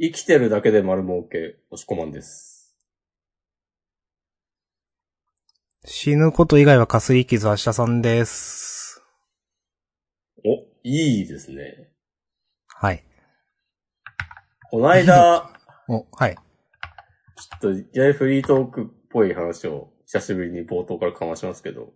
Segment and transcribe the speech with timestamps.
[0.00, 2.76] 生きてるだけで丸儲け、押し込まんです。
[5.84, 9.02] 死ぬこと以外はかすい傷明日さんです。
[10.44, 11.90] お、いいですね。
[12.68, 13.02] はい。
[14.70, 15.50] この間、
[15.90, 16.36] お、はい。
[16.36, 21.92] ちょっといきなりフリートークっぽい話を久しぶりに冒頭からかましますけど、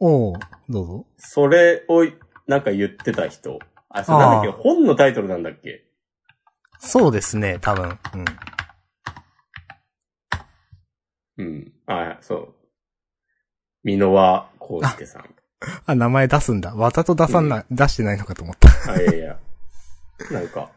[0.00, 0.34] おう
[0.68, 1.06] どうぞ。
[1.18, 2.04] それを
[2.48, 3.60] なんか言ってた人。
[3.90, 5.84] あ、それなんだっけ本のタイトルなんだっけ
[6.78, 7.98] そうですね、多分。
[11.38, 11.46] うん。
[11.46, 11.72] うん。
[11.86, 12.54] あ、そう。
[13.84, 15.34] 箕輪康介さん。
[15.86, 16.74] あ、名前出すんだ。
[16.74, 18.92] わざと出さんな、出してないのかと思った。
[18.92, 19.38] あ、いやいや。
[20.30, 20.70] なんか、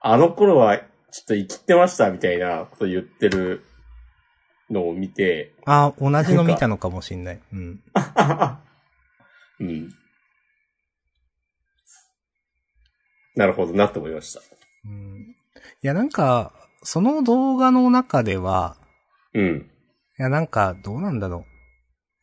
[0.00, 3.64] あの頃はちょっと生きてましたみたいなこと言ってる
[4.70, 7.40] のを見て、あ、同じの見たのかもしんない。
[7.52, 7.80] うん。
[9.60, 9.90] うん。
[13.38, 14.40] なるほどなって思いました。
[14.84, 15.36] うん、
[15.82, 16.52] いや、なんか、
[16.82, 18.76] その動画の中では、
[19.32, 19.70] うん。
[20.18, 21.44] いや、なんか、どうなんだろう。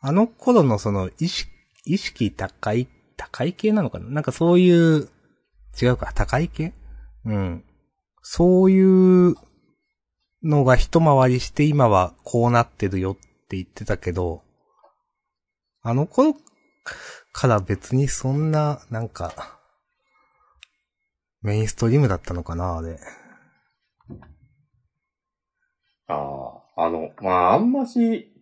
[0.02, 1.50] あの頃のその、意識、
[1.86, 4.10] 意識高い、高い系なのかな？
[4.10, 5.08] なんかそういう、
[5.82, 6.74] 違うか、高い系？
[7.24, 7.64] うん。
[8.22, 9.36] そういう
[10.44, 14.42] のが一回りして今はこうなってるよって言ってたけど、
[15.82, 16.36] あの頃
[17.32, 19.55] から別にそんな、なんか、
[21.46, 22.98] メインストリームだったのかなあれ。
[26.08, 28.34] ああ、あの、まあ、あんまし、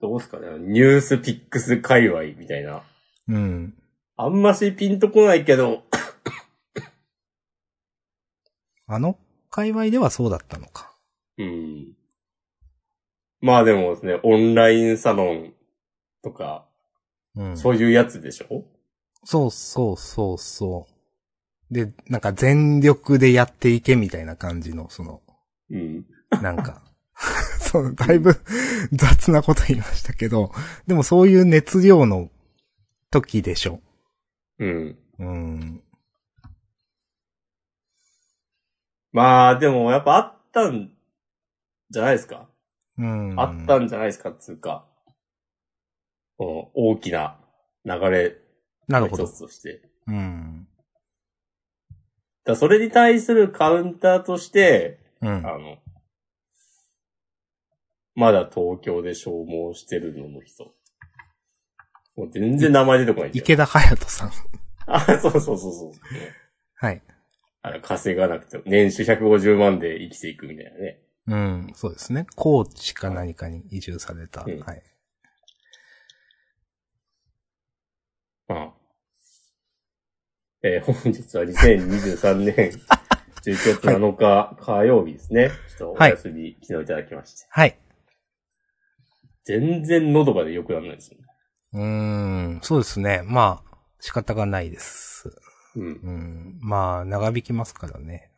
[0.00, 2.84] どうすかね、ニュースピックス界隈みたいな。
[3.26, 3.74] うん。
[4.16, 5.82] あんましピンとこないけど、
[8.86, 9.18] あの
[9.50, 10.94] 界隈ではそうだったのか。
[11.38, 11.96] うん。
[13.40, 15.54] まあでもですね、オンラインサロン
[16.22, 16.68] とか、
[17.34, 17.56] うん。
[17.56, 18.64] そういうやつでしょ？
[19.24, 20.86] そうそうそうそ
[21.70, 21.74] う。
[21.74, 25.22] で、なんか全力でやっていけみたいな感じの、その、
[25.70, 26.06] うん。
[26.42, 26.82] なんか、
[27.60, 28.34] そう、だいぶ
[28.92, 30.52] 雑なこと言いましたけど、
[30.86, 32.30] でもそういう熱量の
[33.10, 33.80] 時でしょ。
[34.58, 34.98] うん。
[35.18, 35.82] うん。
[39.12, 40.92] まあでもやっぱあったん
[41.90, 42.48] じゃないですか、
[42.98, 43.38] うん。
[43.38, 44.86] あったんじゃないですかっつうか、
[46.36, 47.38] この大きな
[47.84, 48.39] 流れ
[48.90, 49.28] なるほど。
[49.28, 49.82] つとして。
[50.08, 50.66] うん。
[52.44, 55.58] だそれに対するカウンターとして、うんあ。
[55.58, 55.78] の、
[58.16, 60.74] まだ東京で消耗してるのの人。
[62.16, 63.30] もう全然名前出てこない。
[63.32, 64.32] 池田隼人さん。
[64.86, 65.92] あ、そうそうそうそう。
[66.74, 67.02] はい。
[67.62, 71.00] あの、稼がなくても、年収150万で生きていくみたいなね。
[71.28, 71.72] うん。
[71.74, 72.26] そうですね。
[72.34, 74.44] 高知か何かに移住された。
[74.44, 74.82] うんはい。
[78.48, 78.79] まあ。
[80.62, 82.70] えー本日は2023年
[83.42, 85.50] 11月7日火曜日ですね。
[85.78, 87.46] ちょっとお休み、昨日いただきまして。
[87.48, 87.78] はい。
[89.44, 91.24] 全然喉がで良くならないですよね。
[91.72, 91.82] うー
[92.58, 92.60] ん。
[92.62, 93.22] そうですね。
[93.24, 95.30] まあ、仕方がないです。
[95.76, 95.82] うん。
[95.82, 96.58] うん。
[96.60, 98.30] まあ、長引きますからね。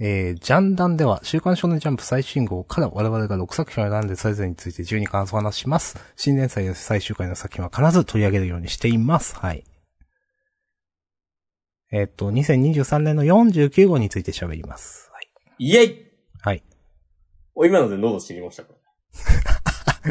[0.00, 5.96] えー、ジャンダンでは、週刊少年ジャンプ最新号から我々が6作品を選んでそれぞれについて12感想を話します。
[6.16, 9.36] 新連載や最終回の作品は必ず取り上げるようにしています。
[9.36, 9.62] はい。
[11.92, 15.10] えっ、と、2023年の49号について喋ります。
[15.12, 15.28] はい。
[15.58, 16.06] イェイ
[16.40, 16.62] はい。
[17.56, 18.74] お、今ので喉知りましたか？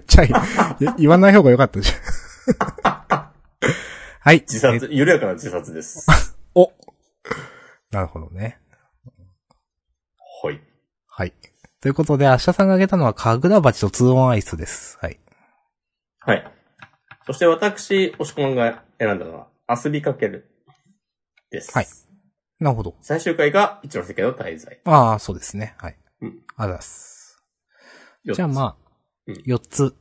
[0.06, 1.96] じゃあ、い言わない方がよかったじゃん。
[4.20, 4.42] はい。
[4.42, 6.06] 自殺、え緩やかな自殺です。
[6.54, 6.72] お
[7.92, 8.60] なるほどね。
[10.44, 10.62] はい。
[11.08, 11.34] はい。
[11.80, 14.98] ということで、明日さんが挙げたのは、カグラバチとツーオンアイスです。
[15.02, 15.18] はい。
[16.20, 16.52] はい。
[17.26, 20.52] そして私、押し込まんが選んだのは、遊びかける。
[21.50, 21.72] です。
[21.74, 21.88] はい
[22.60, 22.96] なるほど。
[23.02, 24.82] 最終回が一ノ瀬家の滞在。
[24.84, 25.76] ああ、そうですね。
[25.78, 25.98] はい。
[26.22, 27.42] うんあざっす。
[28.26, 28.76] じゃあまあ
[29.28, 29.96] うん、四つ。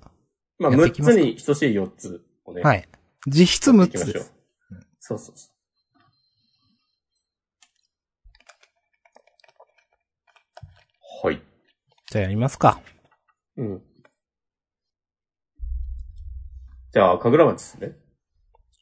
[0.58, 2.62] まあ、6やっていきますかつに等しい4つをね。。
[2.62, 2.84] はいい。
[3.28, 4.34] 実質6行きましょうつです。。
[4.98, 5.50] そうそうそ
[11.22, 11.40] はい。
[12.10, 12.80] じゃあやりますか。
[13.56, 13.82] うん。
[16.92, 17.96] じゃあ、神楽町ですね。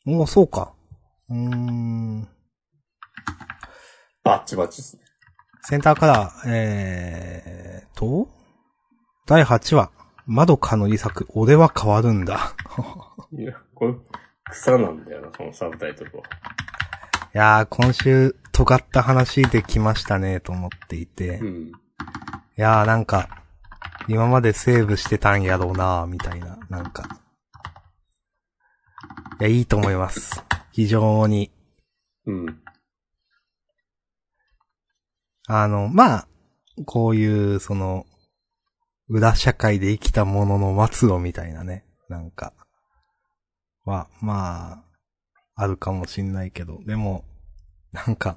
[0.05, 0.73] もうそうか。
[1.29, 2.29] うーん。
[4.27, 5.03] バッチバチですね。
[5.63, 8.29] センターカラー、えーと、
[9.25, 9.93] 第8話、
[10.27, 12.53] 窓かのり作、俺は変わるんだ。
[13.31, 13.95] いや、これ、
[14.51, 16.25] 草なんだよな、このサブタイトルは。
[16.25, 16.27] い
[17.35, 21.25] やー、今週、尖った話できましたね、と思っていて。
[21.25, 21.73] いうん。
[22.57, 23.29] やー、なんか、
[24.09, 27.05] 今までセーブしてたんやろうなみたいな、なんか。
[29.41, 30.45] いや、いいと思います。
[30.73, 31.53] 非常に。
[32.27, 32.61] うん。
[35.47, 36.29] あの、まあ、
[36.85, 38.05] こういう、その、
[39.09, 42.53] 裏社会で生きたものの末路みたいなね、なんか、
[43.85, 44.85] は、まあ、
[45.55, 47.25] あるかもしんないけど、でも、
[47.93, 48.37] なんか、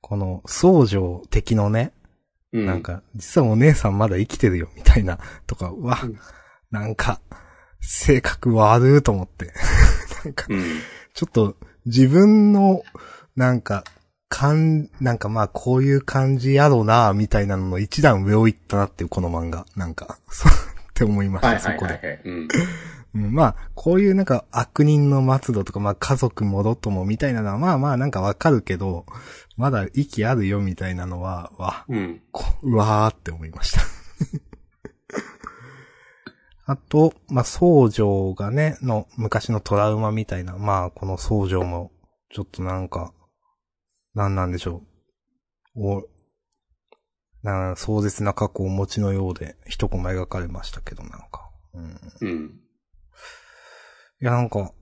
[0.00, 1.92] この、僧正的のね、
[2.52, 2.66] うん。
[2.66, 6.18] なん、か、実はお姉さんまだ生きてるよ、みたいな、とか、うわうん、
[6.70, 7.20] なんか、
[7.80, 9.52] 性格悪いと思って。
[10.24, 10.62] なんか、うん。
[11.14, 11.56] ちょっと、
[11.86, 12.82] 自分の、
[13.34, 13.84] なんか、
[14.28, 19.66] かん、なんかまあ、こういう感じやろな、みたいなのの一段上を行ったなっていう、この漫画。
[19.76, 21.94] なんか、そう、って思いました、はいそこで。
[21.94, 22.20] はいはいはい。
[22.24, 22.48] うん。
[23.14, 29.06] うん、まあ、こういうなんか悪人の末路とか、まあ家族もろともみたいなのは、まあまあなんかわかるけど、
[29.56, 32.20] まだ息あるよみたいなのは、わ、うん。
[32.30, 33.80] こうわーって思いました。
[36.68, 41.92] あと、まあ、宗城がね、の昔のトラウマみたいな、まあ、この宗城も、
[42.28, 43.12] ちょっとなんか、
[44.16, 44.82] なんなんでしょ
[45.76, 45.88] う。
[45.88, 46.08] お、
[47.42, 51.50] な壮絶な過去をお持ちのようで、一コマ描かれましたけど、なんか。
[51.74, 52.00] うん。
[52.22, 52.60] うん。
[54.22, 54.72] いや、なんか、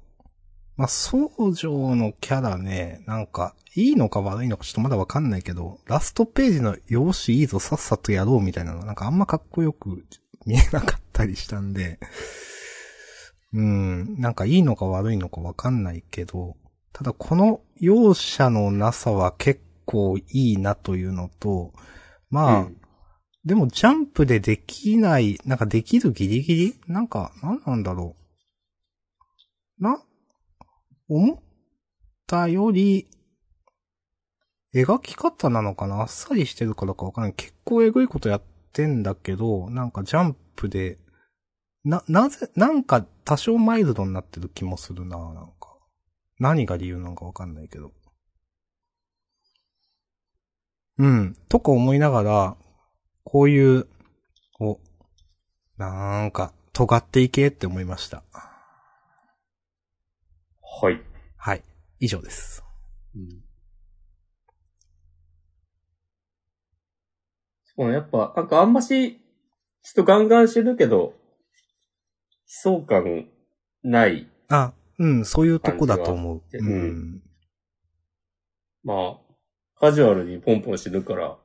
[0.76, 10.06] まあ、宗城のキャラね、なんか、いいのか悪いのかちょっとまだわかんないけど、ラストページのよしいいぞさっさとやろうみたいなのなんかあんまかっこよく
[10.46, 11.98] 見えなかったりしたんで、
[13.52, 16.56] うん、なんかいいのか悪いのかわかんないけど、
[16.94, 20.24] ただこの容赦のなさは結構い
[20.54, 21.74] いなというのと、
[22.30, 22.80] まあ、うん
[23.46, 26.80] でもジャンプでできない、なんかできるギリギリ？
[26.86, 28.16] なんか、なんなんだろ
[29.78, 29.84] う？
[29.84, 30.02] な、
[31.10, 31.38] 思っ
[32.26, 33.06] たより、
[34.74, 36.00] 描き方なのかな？
[36.00, 37.34] あっさりしてるからかわかんない。
[37.34, 38.42] 結構エグいことやっ
[38.72, 40.96] てんだけど、なんかジャンプで、
[41.84, 45.73] な、なぜ、なんか多少マイルドになってる気もするななんか。
[46.38, 47.92] 何が理由なのかわかんないけど。
[50.98, 51.36] うん。
[51.48, 52.56] とか思いながら、
[53.24, 53.86] こういう、
[54.60, 54.78] お、
[55.76, 58.22] なんか、尖っていけって思いました。
[60.62, 61.00] はい。
[61.36, 61.62] はい。
[62.00, 62.64] 以上です。
[67.76, 69.20] そうね、やっぱ、なんかあんまし、
[69.82, 71.12] 人ガンガンしてるけど、悲
[72.46, 73.28] 壮感
[73.82, 74.28] ない。
[74.48, 76.42] あ、うん、そういうとこだと思う。
[76.52, 77.22] うん。
[78.84, 79.34] まあ、
[79.78, 81.36] カジュアルにポンポンしてるから、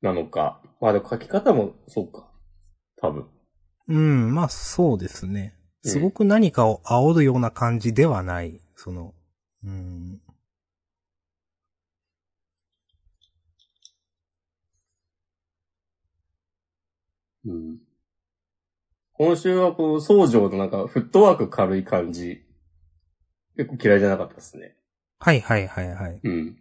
[0.00, 0.60] なのか。
[0.80, 2.30] まあでも書き方も、そうか。
[3.00, 3.26] 多分。
[3.88, 5.54] うん、まあそうですね。
[5.54, 8.60] うんすごく何かを煽るような感じではない。
[8.74, 9.14] その、
[9.64, 10.20] うん。
[17.46, 17.78] うん。
[19.18, 22.44] 今週はこう、総城のなんか、フットワーク軽い感じ。
[23.56, 24.76] 結構嫌いじゃなかったですね。
[25.18, 26.20] はいはいはいはい。
[26.22, 26.56] うん。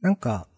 [0.00, 0.48] なんか、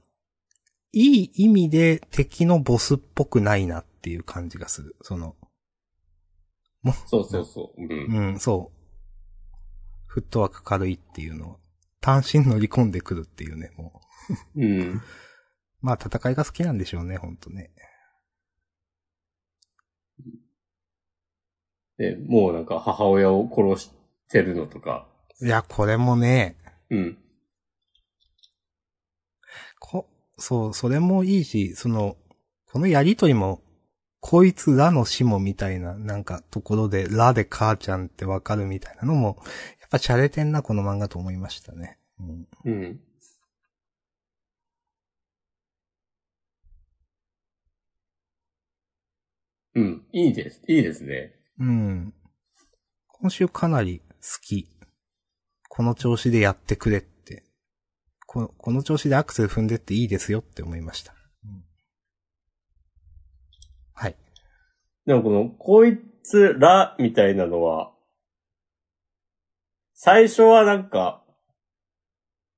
[0.92, 4.96] いい意味で敵のボスっぽくないなっていう感じがする。
[5.02, 5.36] その、
[7.06, 7.82] そうそうそう。
[7.82, 8.30] うん。
[8.30, 9.60] うん、そう。
[10.06, 11.56] フットワーク軽いっていうのは、
[12.00, 14.00] 単身乗り込んでくるっていうね、も
[14.56, 14.62] う。
[14.62, 15.02] うん。
[15.82, 17.70] まあ戦いが好きなんでしょうね、ほんとね。
[21.98, 23.90] で、もうなんか母親を殺し
[24.28, 25.06] てるのとか。
[25.40, 26.56] いや、これもね、
[26.90, 27.18] うん。
[29.78, 30.06] こ、
[30.38, 32.16] そう、それもいいし、その、
[32.72, 33.60] このやりとりも、
[34.20, 39.36] こいつらの死もみたいな、なんか、ところで、らで母ちゃんってわかるみたいなのも、
[39.80, 41.98] やっぱ洒落てんな、この漫画と思いましたね。
[42.18, 42.48] うん。
[42.64, 43.00] うん。
[49.74, 50.02] うん。
[50.12, 50.62] いいです。
[50.68, 51.34] いいですね。
[51.58, 52.14] うん。
[53.08, 54.68] 今週かなり好き。
[55.68, 57.44] この調子でやってくれって。
[58.26, 61.14] この、この調子でアクセル踏んでっていいですよって思いました。
[61.44, 61.64] うん
[63.94, 64.16] はい。
[65.06, 67.92] でもこの、こいつらみたいなのは、
[69.94, 71.24] 最初はなんか、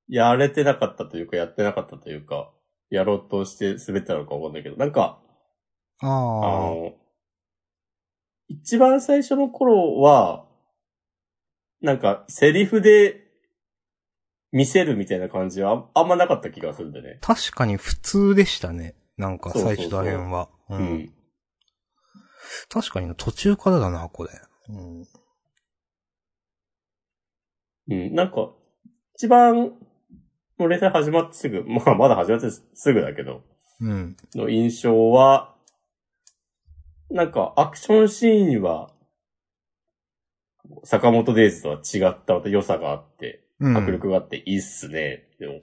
[0.09, 2.53] やれてなかったというか、やってなかったというか、
[2.91, 5.21] やろうとして滑ったのかわかんないけど、なんか、
[6.01, 7.06] ああ
[8.49, 10.47] 一番最初の頃は、
[11.81, 13.27] なんか、セリフで
[14.53, 17.19] 見せるみたいな感じはああんまなかった気がするんでね。
[17.21, 18.95] 確かに普通でしたね。
[19.17, 20.49] なんかそうそうそう最初ら辺は。
[20.71, 20.77] う。
[20.77, 21.13] うんん。
[22.69, 24.31] 確かに途中からだな、これ。
[24.69, 25.07] うん。
[27.89, 28.15] うん。
[28.15, 28.51] なんか、
[29.17, 29.73] 一番、
[30.59, 33.43] もう連載始まってすぐ、まあまだ始まってすぐだけど、
[33.81, 34.17] うん。
[34.35, 35.56] の印象は、
[37.11, 38.91] なんかアクションシーンは、
[40.85, 43.77] 坂本デイズとは違ったまた良さがあって、うん。
[43.77, 45.29] 迫力があっていいっすね。
[45.39, 45.61] でも、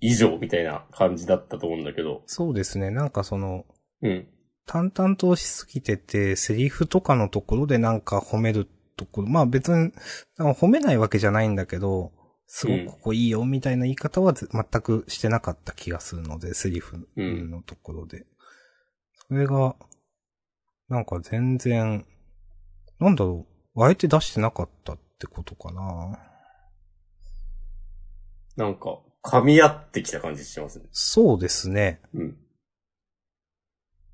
[0.00, 2.22] 以上みたいな感じだったと思うんだけど。
[2.26, 2.90] そうですね。
[2.90, 3.64] なんかその、
[4.02, 4.28] うん。
[4.66, 9.92] 淡々としすぎてて、セリフとかのところでなんか褒めるところ、まあ別に、
[10.38, 12.12] 褒めないわけじゃないんだけど、
[12.46, 18.26] すごくここいいよみたいな言い方はぜ全くしてなかった気がするので、セリフうんのところで。
[19.28, 19.76] それが、
[20.88, 22.06] なんか全然、
[22.98, 26.18] なんだろう、あえて出してなかったってことかな。
[28.56, 30.86] なんか、噛み合ってきた感じしますね。
[30.92, 32.00] そうですね。
[32.14, 32.38] うん。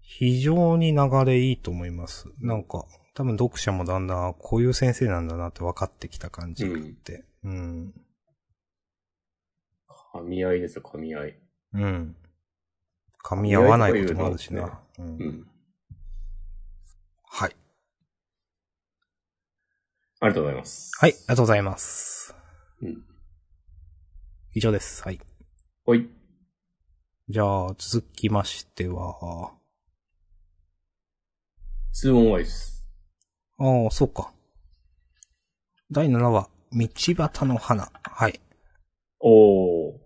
[0.00, 2.28] 非常に流れいいと思います。
[2.40, 7.25] なんか、多分読者もだんだん、あこういう先生なんだなって分かってきた感じがあって。
[7.44, 7.94] うん。
[10.14, 11.38] 噛み合いですよ、噛み合い。
[11.73, 12.16] うん。
[13.25, 14.84] 噛み合わないこともあるしな。
[14.98, 15.46] うんうん。
[17.24, 17.56] はい。
[20.20, 20.92] ありがとうございます。
[21.00, 22.34] はい、ありがとうございます。
[22.82, 23.04] うん。
[24.54, 25.02] 以上です。
[25.02, 25.20] はい。
[25.84, 26.08] ほい。
[27.28, 29.52] じゃあ、続きましては、
[31.92, 32.84] ツーオンワイス。
[33.58, 34.32] ああ、そうか。
[35.90, 37.90] 第7話、道端の花。
[38.02, 38.32] はい。
[38.32, 38.40] い
[39.20, 40.04] おー。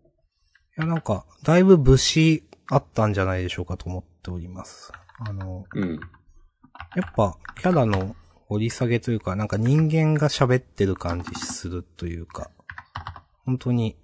[0.76, 4.92] や、なんか、だいぶ節あったんじゃないでしょうかと思っております。
[5.20, 6.00] あの、うん。
[6.96, 8.14] やっぱ、キャラの
[8.46, 12.50] 掘り下げというか、なんか人間が喋ってる感じするというか、
[13.44, 13.96] 本当に、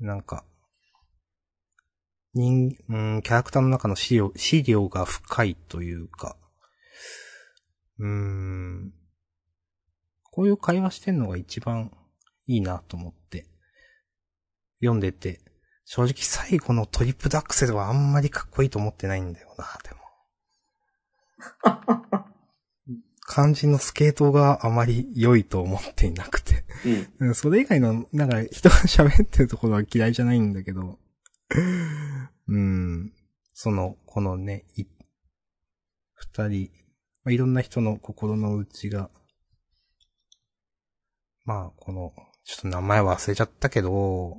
[0.00, 0.44] なんか、
[2.34, 6.36] 人、うん、キャラクターの中の資料、資料が深いというか、
[7.98, 8.92] うーん、
[10.30, 11.90] こういう会話してんのが一番
[12.46, 13.46] いいなと思って、
[14.80, 15.40] 読んでて、
[15.88, 20.00] 正直最後のトリプルアクセルはあんまりかっこいいと思ってないんだよな、でも。
[23.20, 26.64] 漢字のスケートがあまり良いと思っていなくて。
[27.20, 27.28] うん。
[27.28, 30.98] うんそれ以外の、なんか人が喋ってるところは嫌いじゃないんだけど、
[32.48, 33.12] うん、
[33.52, 34.86] その、このね、い、
[36.14, 36.72] 二人、
[37.22, 39.08] まあ、いろんな人の心の内が、
[41.44, 42.12] まあ、この、
[42.44, 44.36] ちょっと名前忘れちゃったけど、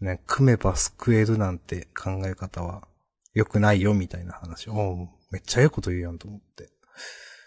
[0.00, 2.86] ね、組めば救えるなんて考え方は
[3.32, 4.68] 良くないよみたいな話。
[4.68, 6.70] おうめっちゃええこと言うやんと思って。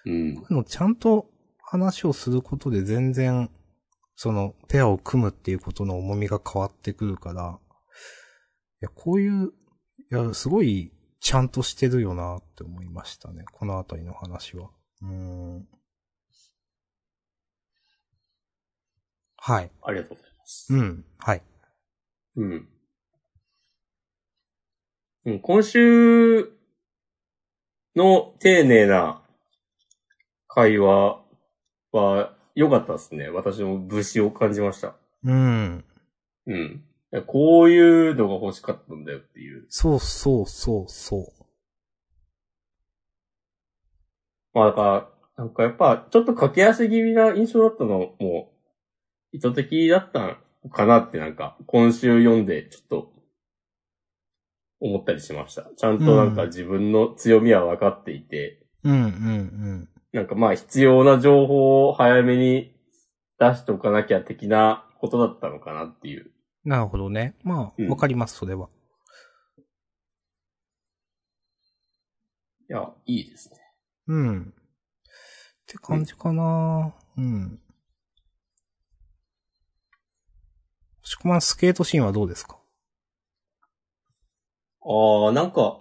[0.06, 0.36] うん。
[0.36, 1.30] でもちゃんと
[1.62, 3.50] 話をすることで全然、
[4.16, 7.60] その、ペアを組むっていうことの重みが変わってくるから、
[8.82, 13.44] いや、こういう、いや、すごい、ちゃんとしてるよなって思いましたね。
[13.52, 14.70] このあたりの話は。
[15.02, 15.68] うーん。
[19.38, 19.72] はい。
[19.84, 20.74] ありがとうございます。
[20.74, 21.06] うん。
[21.20, 21.44] はい。
[22.38, 22.68] うん。
[25.26, 26.52] うん、今週
[27.96, 29.22] の丁寧な
[30.48, 31.20] 会話
[31.92, 33.30] は良かったですね。
[33.30, 34.96] 私も武士を感じました。
[35.24, 35.84] うん。
[36.46, 36.84] うん。
[37.26, 39.66] こういうのが欲しかったんだよっていう。
[39.70, 41.46] そうそうそうそう。
[44.54, 48.52] まあだから、なんかやっぱちょっと駆け足気味な印象だったのも
[49.32, 50.36] 意図的だったの
[50.72, 53.12] かなってなんか今週読んでちょっと
[54.80, 55.64] 思ったりしました。
[55.76, 59.90] ちゃんとなんか自分の強みは分かっていて、うんうんうん。
[60.14, 62.76] なんかまあ必要な情報を早めに
[63.40, 66.32] 出しておかなきゃ的なことだったのかなっていう。
[66.64, 67.36] なるほどね。
[67.44, 68.70] まあ、うんわかります、それは。
[72.70, 73.58] いや、いいですね。
[74.08, 74.42] うん。
[74.42, 74.54] っ
[75.66, 77.60] て感じかなうん。
[81.08, 82.58] しこまんスケートシーンはどうですか？
[84.82, 85.80] ああ、なんか、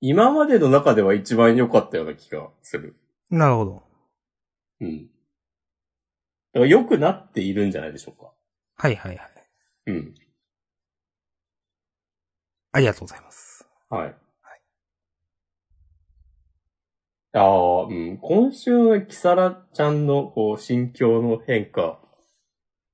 [0.00, 2.96] 今までの中では一番良かったような気がする。
[3.30, 3.82] なるほど。
[4.80, 5.06] うん。
[5.06, 5.08] だ
[6.54, 8.32] から良くなっているんじゃないでしょうか。
[8.76, 9.30] はいはいはい。
[9.86, 10.14] うん。
[12.72, 13.64] ありがとうございます。
[13.88, 14.16] はい。
[17.34, 18.18] ああ、うん。
[18.18, 21.98] 今週のキサラちゃんの、こう、心境の変化、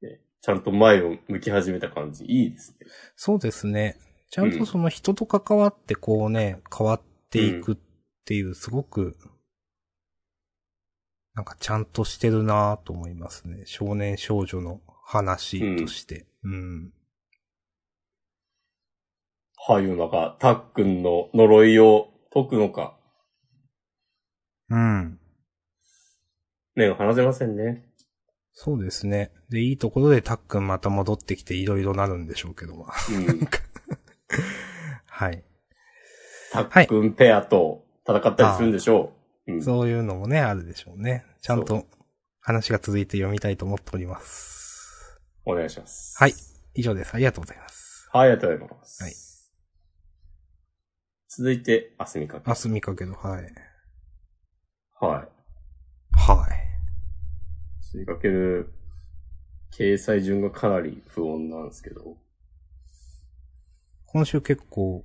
[0.01, 2.87] ねちゃんと前を向き始めた感じ、いいですね。
[3.17, 3.97] そうですね。
[4.31, 7.77] ちゃんとその人と関わってこうね、変わっていくっ
[8.25, 9.17] ていう、すごく、
[11.35, 13.63] なんかちゃんとしてるなぁと思いますね。
[13.65, 16.27] 少年少女の話として。
[16.45, 16.93] うん。
[19.57, 22.98] はい、なんか、たっくんの呪いを解くのか、
[24.71, 25.19] うん。
[26.75, 27.85] 目が離せませんね。
[28.53, 29.31] そうですね。
[29.51, 32.87] で、いいところでたっくんまた戻ってきていろいろなるんでしょうけども。
[33.11, 33.41] うん。
[35.07, 35.45] はい。
[36.53, 39.13] たっくんペアと戦ったりするんでしょ
[39.47, 39.53] う。
[39.53, 39.63] うん。
[39.63, 41.25] そういうのもね、あるでしょうね。
[41.41, 41.87] ちゃんそと
[42.41, 45.21] 話が続いて読みたいと思っております。
[45.45, 46.17] お願いします。
[46.19, 46.35] はい。
[46.75, 47.15] 以上です。
[47.15, 48.09] ありがとうございます。
[48.13, 49.03] はい、ありがとうございます。
[49.03, 49.13] はい。
[51.29, 52.45] 続いて、あすみかけ。
[52.49, 53.68] 明日見かけど、はい。
[55.01, 55.11] はい。
[55.11, 55.29] はい。
[56.21, 58.73] あすみかける、
[59.73, 62.17] 掲載順がかなり不穏なんですけど。
[64.07, 65.05] 今週結構、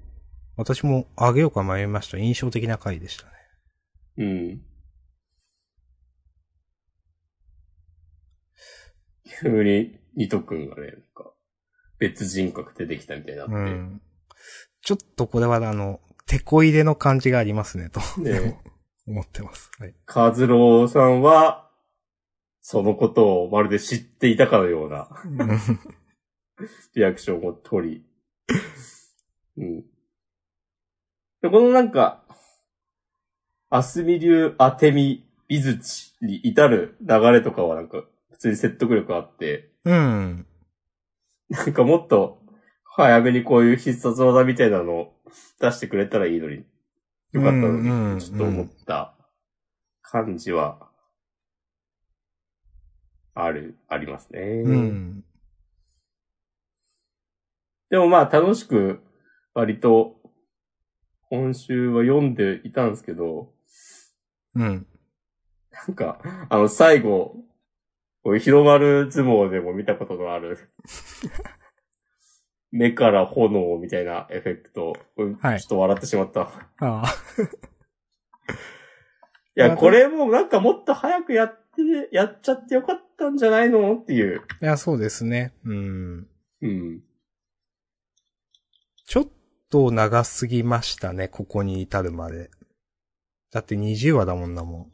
[0.56, 2.18] 私もあげようか迷いました。
[2.18, 3.32] 印象的な回でしたね。
[4.18, 4.62] うん。
[9.42, 11.34] 急に、ニト君がね、なんか、
[12.00, 13.54] 別人格出てきたみたいになって。
[13.54, 14.02] うん。
[14.82, 18.00] ちょっとこれはあの、手こ入れの感じがありますね、と。
[18.20, 18.60] ね
[19.08, 19.72] 思ってます。
[19.80, 19.94] はい。
[20.06, 21.70] カズローさんは、
[22.62, 25.10] そのことをまるで知っていたかのような
[26.96, 28.06] リアクションを取り。
[29.58, 29.82] うん。
[31.42, 32.24] で、このなんか、
[33.70, 40.46] アスミ流アテミ美術に至る流れとかはなんか、普通に説得力あって、うん。
[41.50, 42.40] なんかもっと、
[42.86, 45.14] 早めにこういう必殺技みたいなのを
[45.60, 46.64] 出してくれたらいいのに、
[47.34, 49.16] よかったのに、ちょっと思った
[50.02, 50.90] 感じは、
[53.34, 54.40] ある、ありますね。
[54.40, 55.24] うん。
[57.90, 59.02] でもまあ楽しく、
[59.56, 60.22] 割と、
[61.30, 63.52] 今週は読んでいたんですけど、
[64.54, 64.86] うん。
[65.72, 67.36] なんか、あの最後、
[68.24, 70.72] こう広まる相撲でも見たことのある、
[72.74, 74.98] 目から炎みたいなエフェクト、
[75.42, 76.42] はいちょっと笑ってしまった。
[76.42, 76.50] あ
[76.80, 77.06] あ。
[79.56, 84.42] いや、まあこれもなんかもっと早くやって、やっちゃってよかったんじゃないのっていう。
[84.60, 85.54] いや、そうですね。
[85.64, 86.28] うん。
[86.62, 87.04] うん。
[89.06, 89.28] ちょっ
[89.70, 92.50] と長すぎましたね、ここに至るまで。
[93.52, 94.90] だって20話だもんなも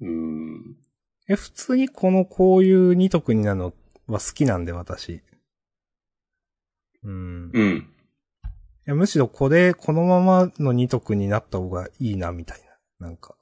[0.00, 0.06] ん。
[0.06, 0.76] うん。
[1.28, 3.74] え、普通にこのこういう二徳になるの
[4.14, 5.22] は好きなんで、私。
[7.02, 7.50] うん。
[7.54, 7.90] いうん。
[8.84, 12.60] や、むしろこれ、このままの二徳になった方がいいな、みたい
[13.00, 13.06] な。
[13.08, 13.34] なんか、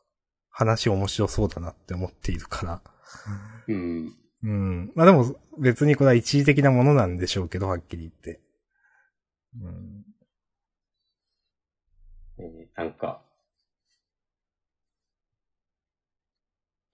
[0.51, 2.83] 話面白そうだなって思っているから。
[3.69, 4.13] うん。
[4.43, 4.93] うん。
[4.95, 8.41] まあでも、別にこれは一時的なものなんでしょうけど、はっきり言って。
[9.61, 10.05] うん。
[12.39, 13.23] えーなんか、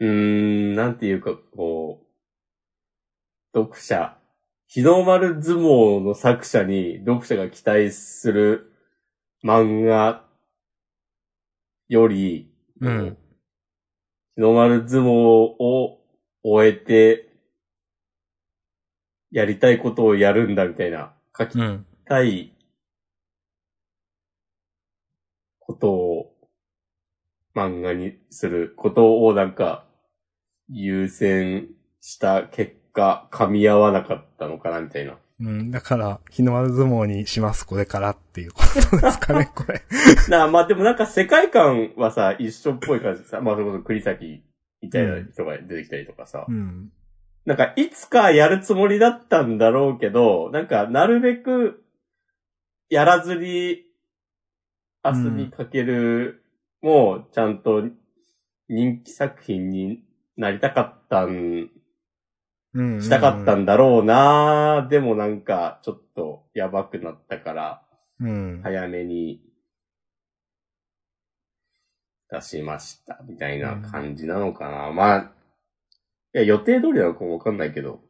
[0.01, 1.70] うーん、なんていうか、こう、
[3.55, 4.17] 読者、
[4.69, 8.73] 日の丸相撲の作者に読者が期待する
[9.45, 10.25] 漫画
[11.89, 13.17] より、うん
[14.37, 15.99] 日の丸相撲を
[16.45, 17.29] 終えて、
[19.33, 21.87] やりたいことをやるんだみたいな、書きうん。
[22.05, 22.57] たい
[25.59, 26.35] ことを
[27.55, 29.85] 漫画にすることをなんか
[30.69, 31.69] 優先
[32.01, 35.17] した結果噛み合わなかったのかなみたいな。
[35.41, 35.71] うん。
[35.71, 39.83] だから、日の丸相撲にします、これからっていうことですかね、 これ。
[40.29, 44.43] なあ、まあでもなんか世界観はさ、一緒っぽい感じでさ、まあそれこそ栗崎
[44.83, 46.93] みたいな人が出てきたりとかさ、うん。
[47.47, 51.83] なんかいつかやるつもりだったんだろうけど、なんかなるべく
[52.91, 53.83] やらずに
[55.03, 56.45] 遊びかける、
[56.83, 57.85] もうちゃんと
[58.69, 60.03] 人気作品に
[60.37, 61.71] なりたかったん。
[62.75, 67.83] したかったんだろうなでもなんかちょっとやばくなったから、
[68.21, 68.61] うん。
[68.63, 69.41] 早めに
[72.31, 74.93] 出しました、みたいな感じなのかな。
[74.93, 75.33] まあ、
[76.35, 78.01] いや、予定通りなのかもわかんないけど、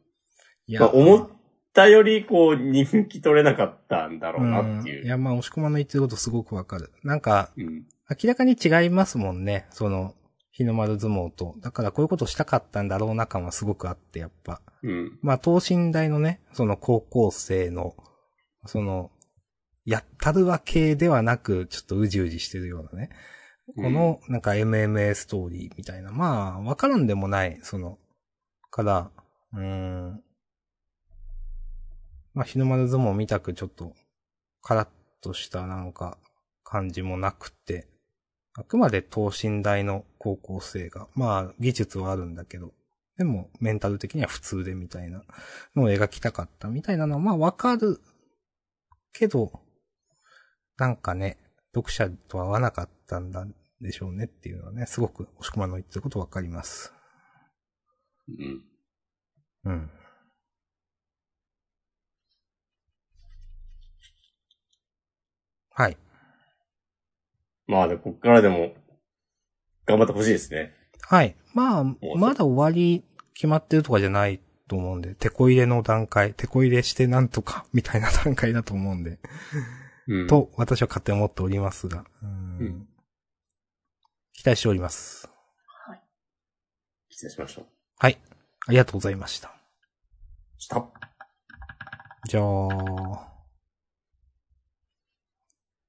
[0.66, 1.28] いまあ、思っ
[1.72, 5.04] たより、こう、人気取れなかったんだろうなっていう。
[5.04, 6.92] んいや、まあ、押し込まの言ってることすごくわかる。
[7.02, 7.86] なんか、うん。
[8.10, 9.66] 明らかに違いますもんね。
[9.70, 10.14] その、
[10.52, 11.54] 日の丸相撲と。
[11.60, 14.60] だからこういうことしたかったんだろうな感はすごくあって、やっぱ。
[14.82, 15.18] うん。
[15.22, 17.94] まあ、等身大のね、その高校生の、
[18.66, 19.10] その、
[19.84, 23.10] やったるわけではなく、ちょっとうじうじしてるようなね。
[23.76, 26.10] この、なんか MMA ストーリーみたいな。
[26.10, 27.98] まあ、わからんでもない、その、
[28.70, 29.10] から、
[29.52, 30.22] うーん。
[32.34, 33.94] まあ、日の丸相撲見たくちょっと、
[34.62, 34.88] カラッ
[35.22, 36.18] としたなんか、
[36.64, 37.89] 感じもなくて、
[38.54, 42.72] あくまで等身大の高校生が、まあ、技術はあるんだけど、
[43.16, 45.22] でも、メンタル的には普通でみたいな
[45.76, 48.00] のを描きたかったみたいなのは、まあ、わかる
[49.12, 49.60] けど、
[50.78, 51.36] なんかね、
[51.74, 53.46] 読者と合わなかったんだ
[53.80, 56.92] でしょうねっていうのはね、すごく、押し込まの言ってることわかります。
[58.28, 58.64] うん。
[59.64, 59.90] うん。
[65.70, 65.96] はい。
[67.70, 68.74] まあね、こっからでも、
[69.86, 70.74] 頑張ってほしいですね。
[71.02, 71.36] はい。
[71.54, 79.20] まあ、うまだ終わり決まってるとかじゃないと思うんで、手こ入れの段階、手こ入れしてなんとか、 みたいな段階だと思うんで、
[80.08, 80.26] うん。
[80.26, 82.86] と、私は勝手に思っておりますが、うんうん
[84.32, 85.28] 期待しております。
[87.10, 87.62] 失礼しました。
[87.98, 88.18] はい。
[88.68, 89.52] ありがとうございました。
[90.56, 90.82] した。
[92.26, 93.30] じゃあ、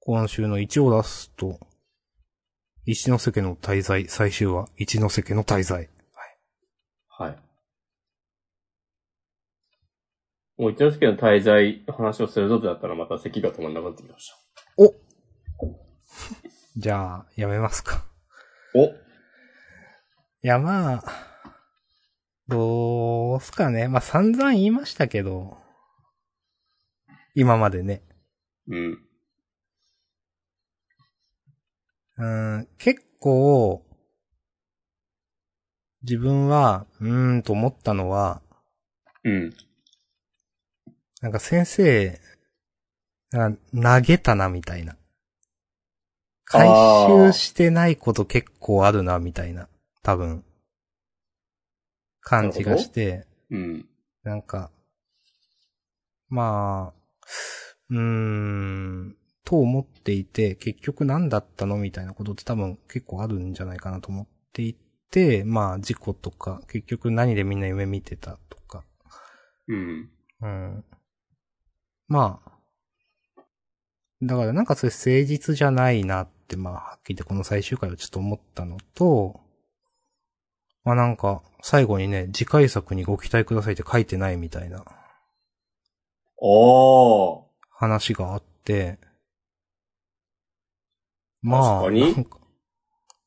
[0.04, 1.60] 今週の一応出すと、
[2.86, 5.90] 一ノ瀬家の滞在、最終話、一ノ瀬家の滞在。
[7.08, 7.38] はい。
[10.58, 14.32] もう一之輔の滞在の話をするぞとだったらまた咳が止まんなくなってきまし
[14.78, 14.94] お
[16.78, 18.06] じゃあ、やめますか。
[18.74, 18.80] た。
[18.80, 18.92] おい
[20.42, 21.04] や、まあ、
[22.48, 23.88] どうすかね。
[23.88, 25.58] まあ、散々言いましたけど、
[27.36, 28.02] 今までね。
[28.68, 29.11] うん。
[32.18, 33.84] うん、結構、
[36.04, 38.42] 自分は、うーんと思ったのは、
[39.24, 39.54] うん。
[41.22, 42.20] なんか先生、
[43.32, 44.98] なんか投げたなみたいな。
[46.44, 49.70] 回収してないこと結構あるなみたいな、
[50.04, 50.44] 多分、
[52.20, 53.86] 感じがして、うん。
[54.24, 54.70] なんか、
[56.28, 57.02] まあ、
[57.90, 59.18] うーん、
[59.52, 64.78] と思っていて、結局何だったのみたいなことって多分結構あるんじゃないかなと思ってい
[65.12, 68.86] て、まあ事故とか、結局何でみんな夢見てたとか、
[69.68, 70.10] うん。
[70.42, 70.86] うん。
[72.08, 73.42] まあ、
[74.24, 79.42] だからなんかそれ誠実じゃないなって、まあ、はっきり言ってこの最終回はちょっと思ったのと、
[80.86, 84.86] まあなんか、最後にね、次回作にご期待くださいって書いてないみたいな
[86.38, 87.44] おー。
[87.70, 88.98] 話があって、
[91.42, 91.90] まあ、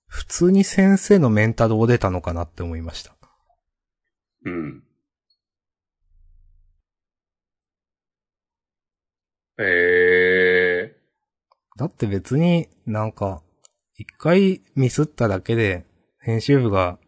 [0.07, 3.16] 普通に先生のメンタルを出たのかなって思いました。
[4.44, 4.85] うん。
[9.59, 10.96] え
[11.77, 13.42] だって別になんか、
[13.96, 15.85] 一回ミスっただけで
[16.20, 16.98] 編集部が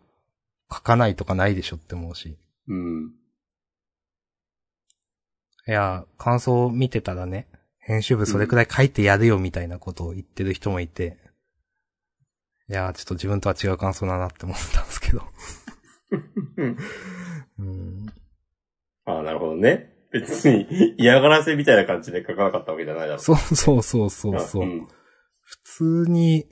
[0.72, 2.36] 書かないとかないでしょって思うし。
[2.68, 2.72] ー。
[2.72, 3.12] うん。
[5.68, 7.48] いや、感想を見てたらね、
[7.86, 11.18] 編集部それくらい書いてやるよみたいなことを言ってる人もいて、
[12.68, 15.22] いや、ちょっと自分とは違う感想だなって思ったんですけど。
[17.58, 18.06] うん。
[19.04, 19.94] ああ、なるほどね。
[20.10, 24.64] 別に嫌がらせみたいな感じで書かなかったわけじゃないだろそうそうそうそうそう。
[24.64, 24.88] ん
[25.42, 26.46] 普通に、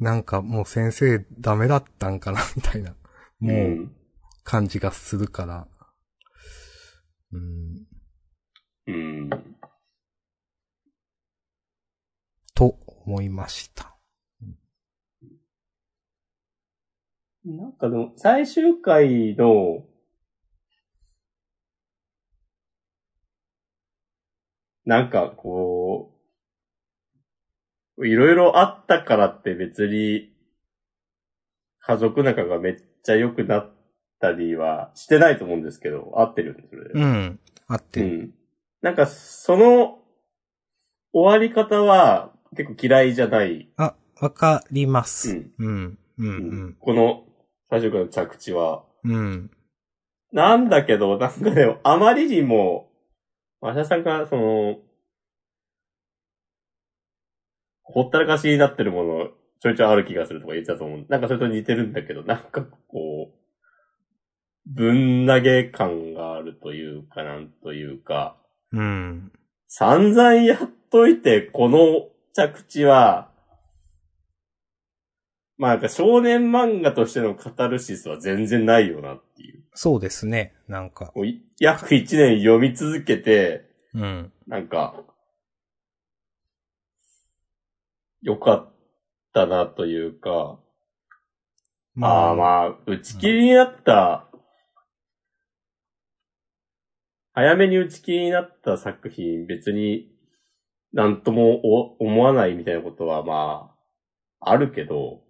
[0.00, 2.96] なんかもう先生ダメだったんかなみたいな、
[3.38, 3.90] もう
[4.42, 5.68] 感じがするから。
[7.30, 7.86] うん。
[8.88, 9.51] うん。
[12.54, 13.96] と思いました。
[17.44, 19.84] なんかでも、最終回の、
[24.84, 26.16] なんかこ
[27.96, 30.32] う、いろいろあったからって別に、
[31.80, 33.70] 家族仲がめっちゃ良くなっ
[34.20, 36.90] たりはしてないと思うんですけど、合ってるんですよね。
[36.94, 37.40] うん。
[37.66, 38.06] あってる。
[38.06, 38.34] うん。
[38.82, 39.98] なんか、その、
[41.12, 43.68] 終わり方は結構嫌いじゃない。
[43.76, 45.34] あ、わかりまうす。
[45.34, 45.52] ん。
[45.58, 45.98] うん。
[46.18, 46.76] うん。
[46.78, 47.24] この
[47.70, 48.84] 最終回の着地は。
[49.04, 49.14] うん。
[49.14, 49.50] うん。
[50.32, 52.90] なんだけど、なんかね、あまりにも、
[53.60, 54.76] マシャさんが、その、
[57.82, 61.06] ほったらかしになってるもの、ちょいちょいある気がするとか言ってたと思う。
[61.08, 63.42] なんかそれと似てるんだけど、なんかこう、
[64.66, 68.36] ぶん投げ感があるというか、なんというか、
[68.72, 69.32] うん。
[69.68, 73.30] 散々やっといて、この着地は、
[75.58, 79.62] まあなんか少年漫画としてのカタルシスは全然ないよなっていう。
[79.74, 80.54] そうですね。
[80.68, 81.12] なんか。
[81.14, 84.32] もうい約一年読み続けて、うん。
[84.46, 85.04] なんか、
[88.22, 88.72] よかっ
[89.32, 90.58] たなというか、
[92.00, 94.28] ああまあ、打ち切りになった、
[97.34, 100.11] 早めに打ち切りになった作品別に
[100.92, 103.74] なんともお思わないみたいなことはま
[104.40, 105.22] あ、あるけど、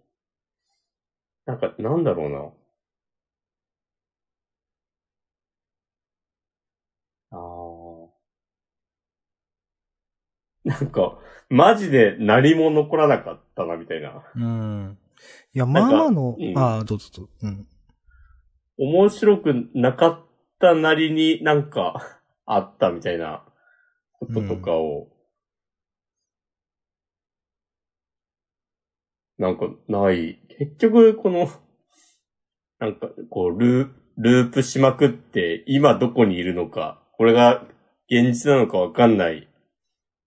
[1.46, 2.52] なんかなんだろうな。
[7.30, 8.12] ああ。
[10.64, 14.22] なんか、マジで何も残らなかったなみたいな。
[14.34, 14.98] うん。
[15.52, 17.32] いや、まあまあの、うんああ、どうぞどうぞ。
[17.42, 17.66] うん。
[18.78, 20.20] 面白くなかっ
[20.58, 23.44] たなりになんかあったみたいな
[24.18, 25.08] こととかを、
[29.42, 30.38] なんかない。
[30.56, 31.48] 結局、この、
[32.78, 37.66] なんか、こう、ルー、ループしまくって、今どこにいるのか、これが
[38.08, 39.48] 現実なのかわかんない、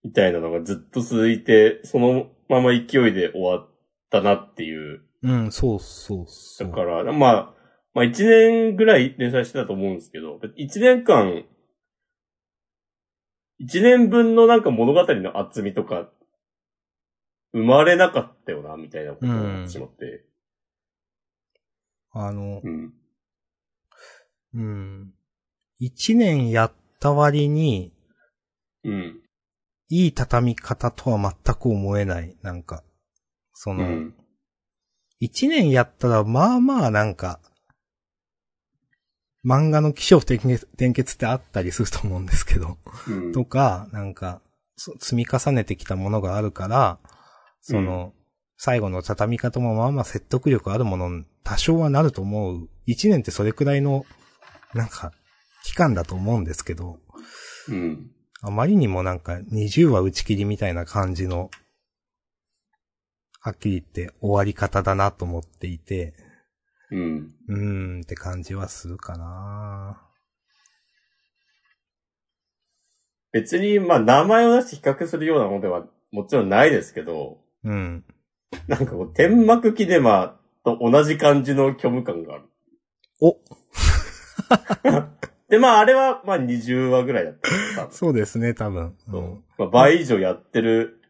[0.03, 3.69] みたいなのがずっと続いて、そのまま勢いで終わっ
[4.09, 5.01] たなっていう。
[5.23, 6.67] うん、そうそうそう。
[6.67, 7.53] だから、まあ、
[7.93, 11.45] まあ一年ぐらい連載してたと思うんですけど、一年間、
[13.59, 16.09] 一年分のなんか物語の厚みとか、
[17.55, 20.25] 生まれなかったよな、みたいなことになってしまって。
[22.11, 22.93] あの、うん。
[24.53, 25.13] うん。
[25.79, 27.93] 一年やった割に、
[28.83, 29.21] うん。
[29.87, 32.35] いい畳み方とは全く思えない。
[32.41, 32.83] なんか、
[33.53, 34.15] その、うん。
[35.21, 37.39] 一年やったら、まあまあなんか、
[39.45, 43.31] 漫画の起承転結転結ってあったりすると思うんですけど、うん。
[43.31, 44.41] とか、なんか、
[44.75, 46.99] そ積み重ねてきたものがあるから、
[47.67, 48.13] その、
[48.57, 52.69] 最後の畳み方もまあまあ説得力あるもの、多少はなると思う。
[52.85, 54.05] 一年ってそれくらいの、
[54.75, 55.11] なんか、
[55.63, 56.99] 期間だと思うんですけど、
[57.67, 58.11] うん。
[58.43, 61.49] あまりにもなんか20話打ち切りみたいな感じの、
[63.41, 66.13] はっきり言って終わり方だなと思っていて、
[66.91, 67.33] うん。
[67.47, 70.03] うーんって感じはするかな
[73.31, 78.05] 別に、まあ、名前を出して比較するようなものではもちろんないですけど、うん。
[78.67, 82.43] なんかこう、天幕キネマと同じ感じの虚無感がある。
[83.19, 83.37] お
[85.49, 87.37] で、まあ、あれは、まあ、20話ぐらいだっ
[87.75, 88.95] た そうですね、多分。
[89.09, 91.01] そううんまあ、倍以上やってる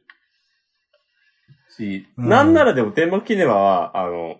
[1.69, 4.39] し、うんなんならでも天幕キネマは、あの、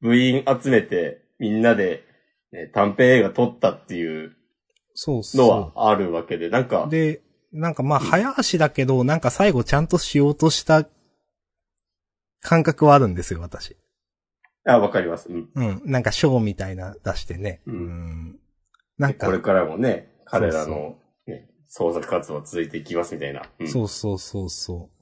[0.00, 2.04] 部員集めてみんなで、
[2.52, 4.36] ね、短編映画撮ったっていう
[4.94, 7.22] そうのそはあるわけで、なんかう。、で、
[7.56, 10.86] なんかまあうん早足だけど、なんか最後ちゃんとしようとした
[12.40, 13.76] 感覚はあるんですよ、私。
[14.66, 15.28] あ、わかります。
[15.28, 15.50] うん。
[15.54, 15.82] うん。
[15.84, 17.62] なんかショーみたいな出してね。
[17.66, 18.38] うんん
[18.98, 23.42] なんかこ、れからもね、彼らの、ね、創作活動は続いていきますみたいな。
[23.58, 24.96] うんそうそうそうそう。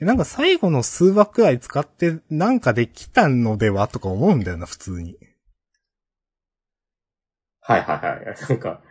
[0.00, 5.16] でなんか最後の数話くらい使ってなんかできたのではとか思うんだよな、普通に。
[7.60, 8.36] はいはいはい。
[8.48, 8.82] なんか、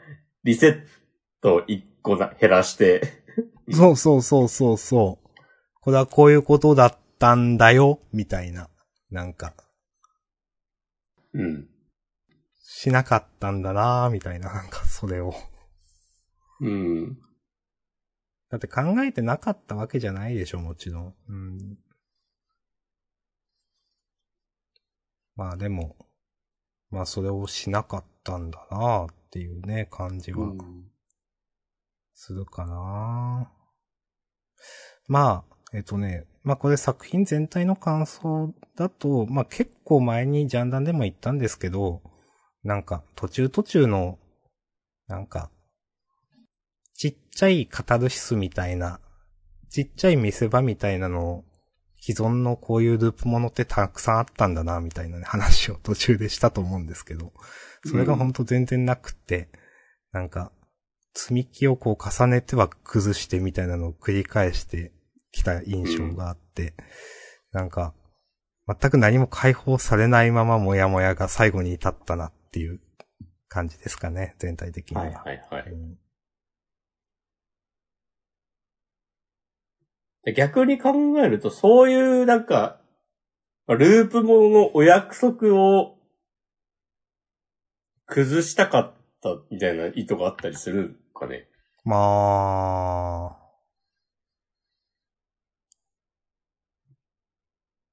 [0.43, 1.02] リセッ
[1.43, 3.23] ト一個な減らして、
[3.67, 5.29] う んそうそうそうそうそう。
[5.82, 8.69] これはこういうことだったんだよ、みたいな。
[9.12, 9.53] なんか、
[11.34, 11.69] うん。
[12.56, 15.34] しなかったんだなみたいな、なんかそれを。
[16.62, 17.17] うん。
[18.49, 21.15] だって考えてなかったわけじゃないでしょ、もちろん。
[21.27, 21.77] うん。
[25.36, 25.95] まあでも、
[26.91, 30.53] まあそれをしなかったんだなっていうね、感じは
[32.13, 33.52] するかな、
[35.08, 42.02] まあ、えっとね、まあこれ作品全体の感想だと、まあ結構前にジャンダンでも言ったんですけど、
[42.63, 44.19] なんか途中途中の、
[45.08, 45.49] なんか、
[46.93, 48.99] ちっちゃいカタルシスみたいな、
[49.69, 51.43] ちっちゃい見せ場みたいなのを、
[51.99, 57.32] 既存のこういうループものってたくさんあったんだな、みたいなね、話を途中でしたと思うんですけど、
[57.86, 58.34] それがほん。
[58.34, 59.49] と全然なくって、
[60.12, 60.52] なんか、
[61.13, 64.91] 積み木をこう重ねては崩してみたいなのを繰り返して
[65.32, 66.73] きた印象があって、
[67.52, 67.93] なんか、
[68.67, 72.80] 全く何も解放されないままモヤモヤが最後に至ったなっていう
[73.49, 75.04] 感じですかね、全体的には。
[75.04, 75.71] はいはいはい。
[75.71, 75.97] うん
[80.23, 82.80] で逆に考えると、そういうなんか、
[83.67, 85.97] ループもののお約束を
[88.06, 91.47] 崩したかったみたいな意図があったりするかね。
[91.84, 93.43] まあ、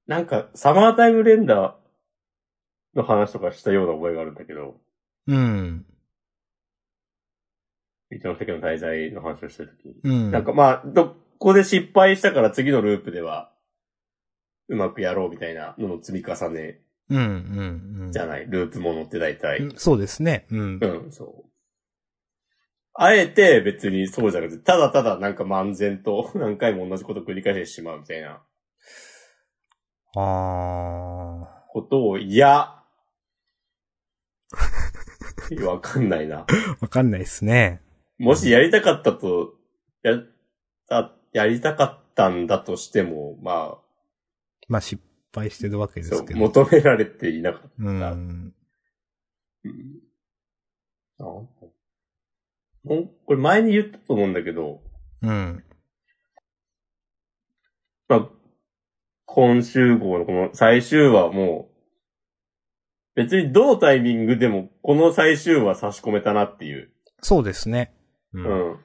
[0.07, 4.75] なんか、サマータイムレンダーの話とかしたような覚えがあるんだけど、
[5.27, 5.85] うん。
[8.11, 9.95] 一ノ関の滞在の話をしたときに。
[10.03, 10.31] うん。
[10.31, 13.51] なんかまあ、どこで失敗したから次のループでは、
[14.67, 18.11] うまくやろうみたいなのの積み重ねうん、うん、うん。
[18.11, 18.45] じゃない。
[18.47, 19.59] ループものって大体。
[19.59, 20.45] うんそうですね。
[20.49, 20.79] うん。
[20.81, 21.50] うん、そう。
[22.93, 28.43] あえて別にそうじゃなくて、ただただなんか漫然と 何回も同じこと繰り返してしまうみたいな
[30.17, 32.75] あことを、いや、
[35.65, 36.43] わかんないな。
[36.43, 36.77] ー。
[36.81, 37.81] わかんないですね。
[38.17, 39.53] もしやりたかったと、
[40.03, 40.19] や、
[40.89, 43.79] あやりたかったんだとしても、ま
[44.67, 45.01] まあ失
[45.33, 46.39] 敗してるわけですけど。
[46.39, 47.69] 求められていなかった。
[47.79, 48.53] うん。
[49.63, 50.01] うん
[51.19, 51.23] あ
[52.85, 54.81] ほんこれ前に言ったと思うんだけど、
[55.21, 55.63] うん。
[58.07, 58.29] まあ、
[59.25, 61.71] 今週号のこの最終話もう、
[63.15, 66.91] 別にどのタイミングでもこの最終話差し込めたなっていう。
[67.21, 67.93] そうですね。
[68.33, 68.41] う。
[68.41, 68.79] うんん。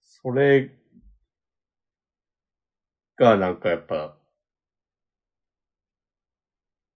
[0.00, 0.70] それ
[3.16, 4.16] がなんかやっぱ、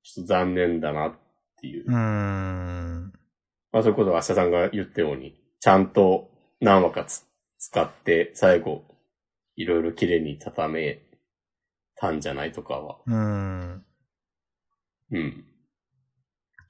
[0.02, 1.14] ちょっと残念だなっ
[1.60, 1.84] ていう。
[1.86, 3.12] うーん。
[3.72, 7.26] まあそういうことは明日さんが言ったように、ちゃんと何話かつ
[7.58, 8.84] 使って最後、
[9.56, 11.02] いろいろ綺麗に畳め
[11.96, 13.84] たんじゃないとかは、うーん。
[15.12, 15.44] うん。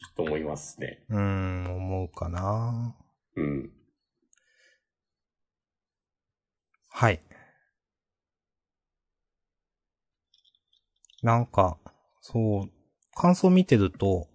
[0.01, 1.05] ちょっと思いますね。
[1.11, 2.95] うーん、思うかな。
[3.37, 3.71] うん。
[6.91, 7.21] はい。
[11.23, 11.77] なんか、
[12.23, 12.71] そう、
[13.15, 14.29] 感想見てると、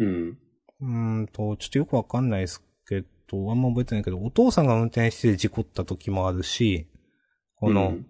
[0.00, 0.38] うん。
[0.80, 6.88] うーんと、ちょっとよくわかんないですけど、あんま覚えてないけど、お父さんが運転してて事故った時もあるし、
[7.56, 8.06] この、うん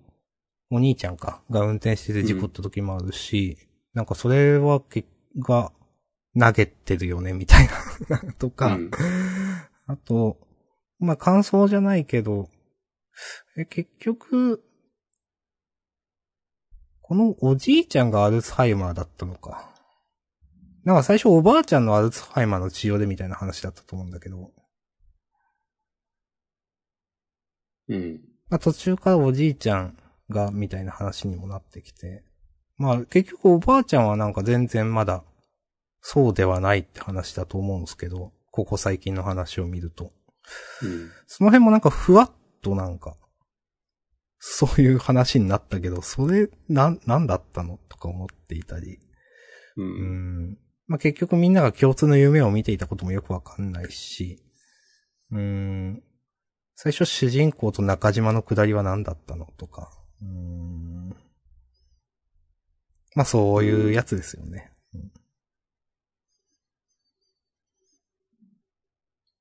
[0.72, 3.59] お兄ちゃんか、が運転してて事故った時もあるし、
[3.92, 5.05] なんかそれはけ、
[5.37, 5.72] が、
[6.38, 7.68] 投げてるよね、みたい
[8.09, 8.90] な、 とか、うん
[9.87, 10.38] あと、
[11.00, 12.48] まあ、感想じゃないけど、
[13.57, 14.62] え、結局、
[17.03, 19.69] このおじいちゃんがアルツハイマーだったのか。
[20.85, 24.51] なんか最初おばあちゃんのアルツハイマーの治療でみたいな話だったと思うんだけど、
[27.88, 28.21] うん。
[28.49, 29.97] まあ、途中からおじいちゃん
[30.31, 32.25] がみたいな話にもなってきて、
[32.79, 35.23] まあ結局おばあちゃんはなんか全然まだ
[36.01, 40.12] そうではないって話だと思うんですけど、ここ最近の話を見ると。
[40.83, 41.11] うん。
[41.27, 42.31] その辺もなんかふわっ
[42.62, 43.16] となんか、
[44.38, 47.79] そういう話になったけど、それ、なん、なんだったの？
[47.90, 48.99] とか思っていたり。
[49.77, 49.83] う。
[49.83, 50.59] うんん。
[50.90, 54.42] まあ、結局みんなが共通の夢を見ていたこともよくわかんないし、
[55.31, 56.03] うん。
[56.74, 59.92] 最初主人公と中島の下りは何だったのとか。
[60.20, 61.11] うん。
[63.14, 64.72] まあ、そういうやつですよね。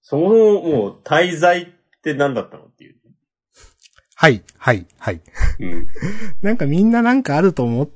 [0.04, 1.68] そもそももう滞在っ
[2.04, 2.96] て何だったのっていう。
[4.14, 5.22] はい、はい、はい。
[5.62, 5.88] うん。
[6.44, 7.90] なんかみんななんかあると思っ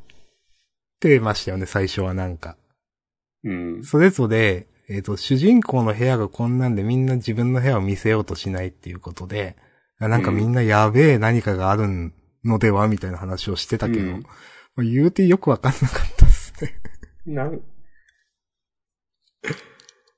[1.00, 2.58] てましたよね、最初はなんか。
[3.44, 3.84] うん。
[3.84, 9.56] それぞれ、えっ、と、主人公の部屋がこんなんでみんな自分の部屋を見せようとしないっていうことで、
[10.00, 12.12] あなんかみんなやべえ何かがある
[12.44, 14.26] のではみたいな話をしてたけど、うん
[14.76, 16.74] まあ言うてよくわかんなかったっすね。
[17.26, 17.62] なん、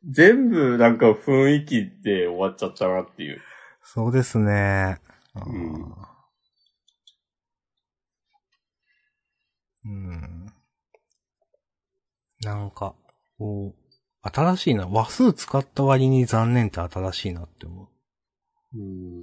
[0.10, 3.42] 全部なんか雰囲気で終わっちゃったなっていう。
[3.84, 5.00] そうですね。
[5.36, 6.16] うん
[9.86, 10.46] うん。
[12.42, 12.96] なんか、
[13.38, 14.88] こう、新しいな。
[14.88, 17.90] 話数使った割に残念って新しいなって思
[18.74, 18.78] う。
[18.78, 19.22] うん。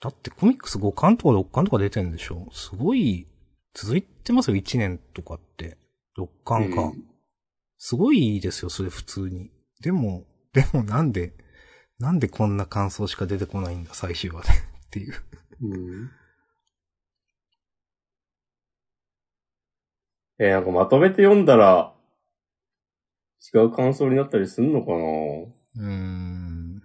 [0.00, 3.26] だってコミックス5巻とか6巻とか出てんでしょすごい、
[3.74, 5.76] 続いてますよ、1年とかって。
[6.16, 6.82] 6巻か。
[6.82, 7.04] うん
[7.78, 9.50] すごいですよ、それ普通に。
[9.80, 11.32] でも、でもなんで、
[12.00, 14.48] なんでこんな感想しか出てこないんだ、最終話で。
[14.50, 14.54] っ
[14.90, 15.14] ていう。
[15.62, 16.10] うん。
[20.40, 21.94] えーなんかまとめて読んだら、
[23.54, 24.96] 違う感想になったりすんのかな？
[24.96, 26.82] うーん。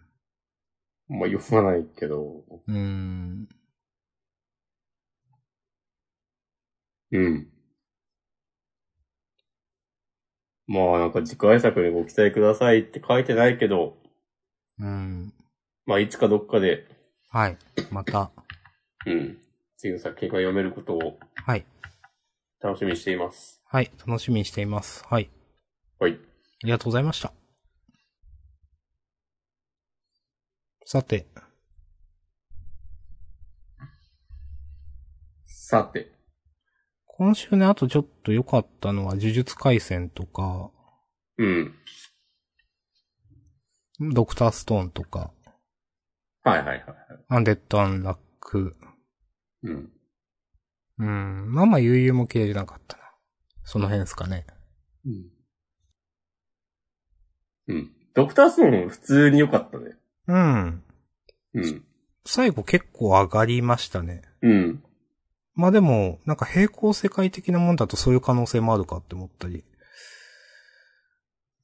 [1.09, 2.43] まあ読まないけど。
[2.67, 3.47] うーん。
[7.11, 7.47] うん。
[10.65, 13.97] まあなんか次回作にご期待くださいって書いてないけど、
[14.79, 15.33] うん。
[15.85, 16.87] まあいつかどっかで、
[17.29, 17.57] はい。
[17.91, 18.31] また。
[19.05, 19.37] うん。
[19.77, 21.65] 次の作品が読めることをはい。
[22.61, 23.61] 楽しみにしています。
[23.65, 23.91] はい。
[24.07, 25.03] 楽しみにしています。
[25.05, 25.29] はい。
[25.99, 26.17] はい。
[26.63, 27.33] ありがとうございました。
[30.85, 31.27] さて。
[35.45, 36.13] さて。
[37.05, 40.71] 今週ね、あとちょっと良かったのは、呪術回戦とか、
[41.37, 41.75] うん。
[44.13, 45.33] ドクターストーンとか、
[46.43, 46.87] はいはいはいはい。
[47.27, 48.77] アンデッド・アンラック。
[49.63, 49.91] うん。
[50.99, 51.53] うん。
[51.53, 53.03] まあまあ、悠々も綺麗じゃなかったな。
[53.63, 54.45] その辺ですかね。
[55.05, 55.32] うん。
[57.67, 57.91] うん。
[58.13, 59.95] ドクターストーン普通に良かったね。
[60.27, 60.83] うん。
[61.55, 61.83] うん。
[62.25, 64.21] 最後結構上がりましたね。
[64.41, 64.83] うん。
[65.55, 69.63] まあでも、なんか平行世界的なもんだとそういう可能性もあるかって思ったり。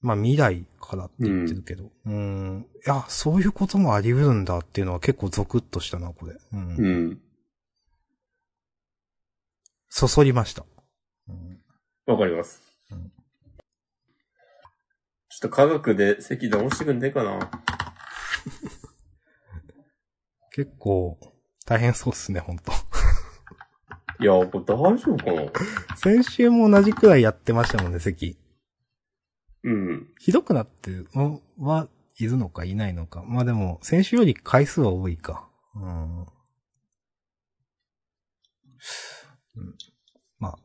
[0.02, 1.92] まあ未来からって言ってるけど。
[2.06, 2.66] うん。
[2.86, 6.36] いや、そういうこともあり得るんだっていうのは結構ゾクッとしたな、これ。
[6.54, 6.76] うん。
[6.76, 7.22] うん。
[9.90, 10.66] そそりました。
[11.28, 11.60] うん
[12.06, 12.62] わかります。
[12.92, 13.12] うん
[15.40, 17.40] ちょっと科学で席直してくんねえかな？
[20.52, 21.18] 結構、
[21.66, 22.74] 大変そうっすね、ほんと。
[24.20, 25.50] いや、これ大丈夫かな？
[25.96, 28.38] 先週も同じくらいやってましたもんね、席。
[29.64, 30.14] うん。
[30.20, 31.88] ひどくなってるのは
[32.18, 33.24] いるのかいないのか。
[33.24, 35.50] まあでも、先週より回数は多いか。
[35.74, 36.20] うん。
[36.22, 36.28] うん
[40.38, 40.60] まあ、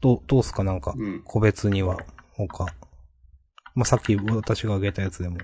[0.00, 0.62] どう、どうすか？
[0.62, 1.22] なんか、うん。
[1.24, 1.98] 個別には、
[2.34, 2.66] 他。
[3.74, 5.38] まあさっき私が挙げたやつでも。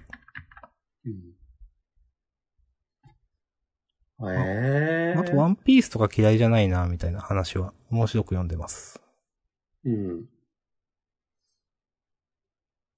[4.20, 5.20] ええー。
[5.20, 9.00] あと、ワンピースとか嫌いじゃないな、みたいな話は、面白く読んでます。
[9.84, 10.28] うん。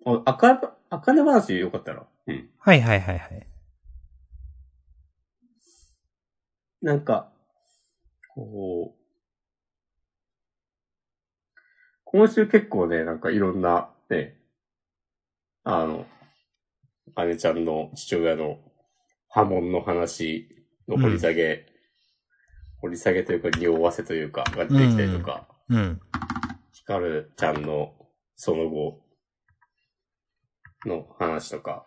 [0.07, 2.07] あ、赤、赤根話よかったら。
[2.27, 2.51] うん。
[2.59, 3.47] はいはいはいはい。
[6.81, 7.31] なんか、
[8.35, 9.01] こう、
[12.05, 14.40] 今週結構ね、なんかいろんな、ね、
[15.65, 16.07] あの、
[17.27, 18.59] 姉ちゃんの父親の
[19.29, 20.49] 波紋の話
[20.89, 21.67] の掘り下げ、
[22.81, 26.01] 掘り下げというか、匂わせというか、が出てきたりとか、うん。
[26.73, 27.93] ヒカルちゃんの
[28.37, 29.03] その後
[30.87, 31.87] の話とか。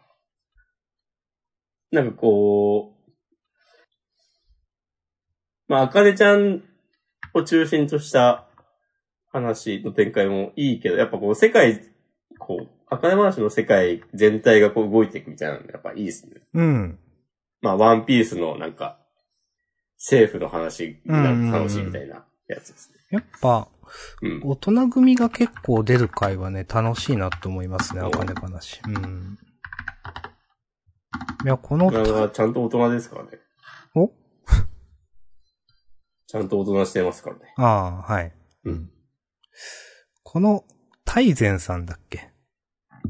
[1.92, 3.12] なんかこう、
[5.68, 6.64] まあ、あかねちゃん
[7.34, 8.48] を中心とした
[9.32, 11.82] 話の展開もいいけど、やっぱこう世界、
[12.38, 16.42] こう、あかね話の世界全体がこう動いていくみたいなのやっぱいいですね。
[16.54, 17.00] うん。
[17.62, 19.00] まあ、ワンピースのなんか、
[19.98, 23.00] 政府の話が楽しいみたいなやつですね。
[23.10, 23.70] やっぱ、
[24.22, 24.42] うん。
[24.44, 28.82] 大人組が結構出る回はね、楽しいなと思いますね、うんあかね話。
[28.86, 29.38] うん。
[31.46, 31.90] いや、この
[32.30, 33.30] ちゃんと大人ですからね。
[33.96, 34.12] お？
[36.28, 37.54] ちゃんと大人してますからね。
[37.58, 38.34] ああ、はい。
[38.66, 38.92] うん。
[40.24, 40.66] この、
[41.06, 42.33] 大善さんだっけ？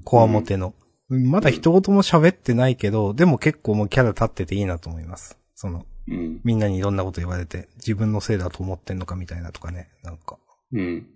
[0.04, 0.74] コアモテの。
[1.10, 5.38] まだ一言も喋ってないけど、でも結構もうキャラ立ってていいなと思います。
[5.56, 6.42] その、うん。
[6.44, 10.38] みんなにいろんなこと言われて、自分のせいだと思ってんのかみたいなとかね、なんか。
[10.72, 11.08] うん。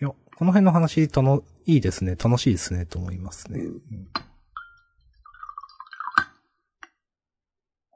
[0.00, 3.60] いや、この辺の話、たの、いいですね、楽しいですね、と思いますね。
[3.60, 3.80] うん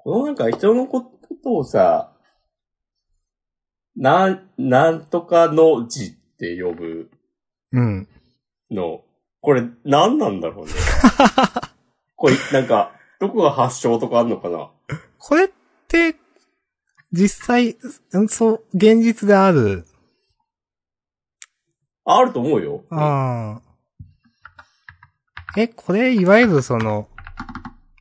[0.02, 1.02] このなんか人のこ
[1.44, 2.16] とをさ、
[3.96, 7.10] なん、なんとかの字って呼ぶ
[7.72, 8.08] うん。
[8.70, 9.04] の、
[9.40, 10.72] これ何なんだろうね。
[12.16, 14.70] これ、なんか、どこが発祥とかあんのかな？
[15.18, 15.48] これっ
[15.88, 16.16] て、
[17.12, 17.76] 実際、
[18.12, 19.86] うんそう、現実である。
[22.04, 22.84] あると思うよ。
[22.90, 23.62] ああ。
[25.56, 27.08] え、これ、いわゆるその、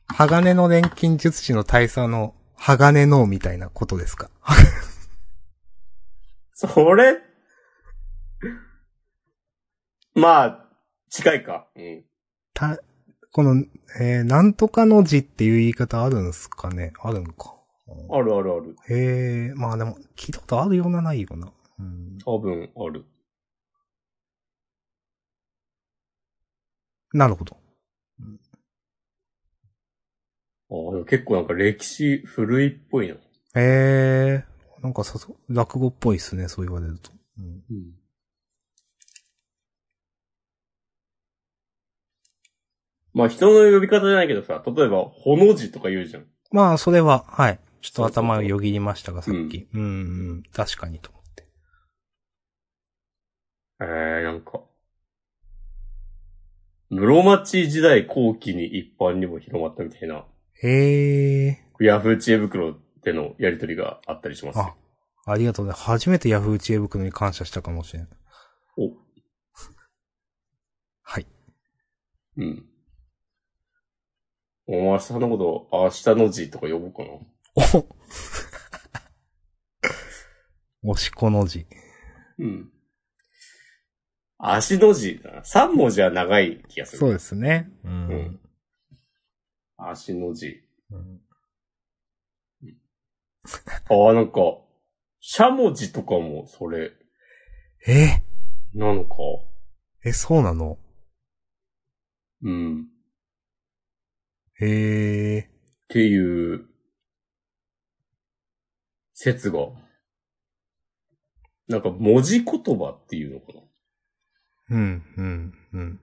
[0.08, 4.30] 鋼の錬金術師の大佐の鋼のみたいなことですか？
[6.52, 7.18] それ、
[10.14, 10.69] まあ、
[11.10, 11.68] 近いか。
[11.76, 12.04] うん。
[12.54, 12.78] た、
[13.32, 13.64] この、
[14.00, 16.92] えーなんとかの字っていう言い方あるんすかね？
[17.02, 17.56] あるんか。
[18.10, 18.76] あるあるある。
[18.88, 21.52] へえ、まあでも、聞いたことあるようなないような。
[21.78, 23.04] うん、多分ある。
[27.12, 27.56] なるほど。
[30.70, 33.14] ああ、でも結構なんか歴史古いっぽいな。
[33.14, 33.18] へ
[33.56, 34.44] え、
[34.82, 37.10] なんかさそ、落語っぽいっすね、そう言われると。
[37.38, 37.99] うんうん。
[43.12, 46.26] まあ人の呼び方じゃないけどさ、例えば、ほの字とか言うじゃん。
[46.52, 47.60] まあ、それは、はい。
[47.80, 49.68] ちょっと頭をよぎりましたが、さっき。
[49.72, 49.84] うん、う
[50.34, 51.48] ん、確かにと思って。
[53.82, 54.60] ええなんか。
[56.90, 60.24] 室町時代後期に一般にも広まったみたいな、
[60.62, 64.76] へえ、ヤフー知恵袋でのやりとりがあったりしますよ。
[65.24, 65.72] ありがとうね。
[65.72, 68.08] 初めてヤフー知恵袋に感謝したかもしれん。
[68.76, 68.90] お、
[71.02, 71.26] はい。
[72.36, 72.69] うん。
[74.72, 77.08] お前明日のこと、明日の字とか呼ぼうかな。
[80.82, 81.66] お、 押し子の字。
[82.38, 82.72] うん。
[84.38, 85.44] 足の字だな。
[85.44, 86.98] 三文字は長い気がする。
[86.98, 87.68] そうですね。
[87.82, 88.08] うん。
[88.08, 88.40] うん
[89.76, 90.62] 足の字。
[90.90, 91.20] うん
[93.88, 94.40] ああ、なんか、
[95.18, 96.92] しゃもじとかも、それ、
[97.88, 98.22] え？
[98.74, 99.16] なのか。
[100.04, 100.78] え、そうなの？
[102.42, 102.88] うん。
[104.64, 105.50] っへえ。
[105.88, 106.66] ていう、
[109.14, 109.68] 説が。
[111.68, 114.76] なんか、文字言葉っていうのかな？
[114.76, 116.00] うん、うん、うん。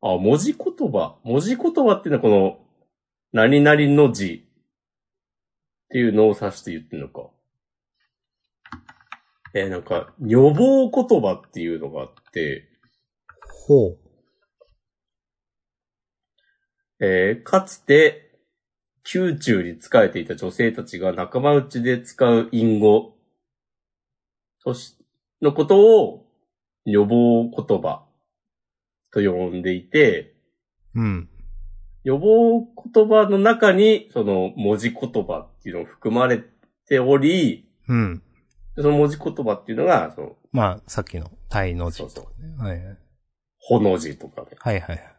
[0.00, 1.18] あ、文字言葉。
[1.24, 2.60] 文字言葉っていうのはこの、
[3.32, 4.46] 何々の字
[5.86, 7.30] っていうのを指して言ってるのか。
[9.54, 12.68] えーなんか、予防言葉っていうのがあって、
[13.66, 14.03] ほう。
[17.04, 18.32] えーかつて、
[19.12, 23.16] 宮中に仕えていた女性たちが仲間内で使う隠語
[24.64, 24.96] とし、
[25.42, 26.26] のことを
[26.86, 28.06] 予防言葉
[29.12, 30.34] と呼んでいて、
[30.94, 31.28] うん。
[32.04, 36.42] 予防言葉の中にその文字言葉っていうのを含まれ
[36.88, 38.22] ており、うん。
[38.76, 42.54] その文字言葉っていうのが、その、まあ、さっきのタイの字そうそとかね。
[42.58, 42.98] はいはい。
[43.58, 44.48] ほの字とかね。
[44.52, 45.13] っはいはいはい。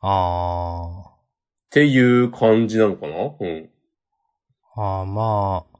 [0.00, 1.14] あ
[1.70, 3.36] ていう感じなのかな？
[3.40, 3.70] うん。
[4.76, 4.82] あ。
[4.82, 5.78] ああ、まあ。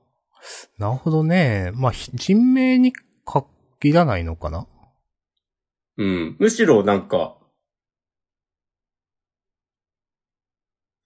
[0.78, 1.70] なるほどね。
[1.74, 2.92] まあ、ひ人名に
[3.24, 4.66] 限らないのかな？
[5.98, 6.36] うん。
[6.38, 7.36] むしろなんか、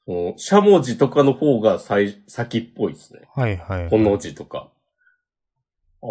[0.07, 3.29] その、しゃもじとかの方が最、先っぽいですね。
[3.35, 3.91] はいはい、はい。
[3.91, 4.73] ほの字とか。
[6.03, 6.07] あ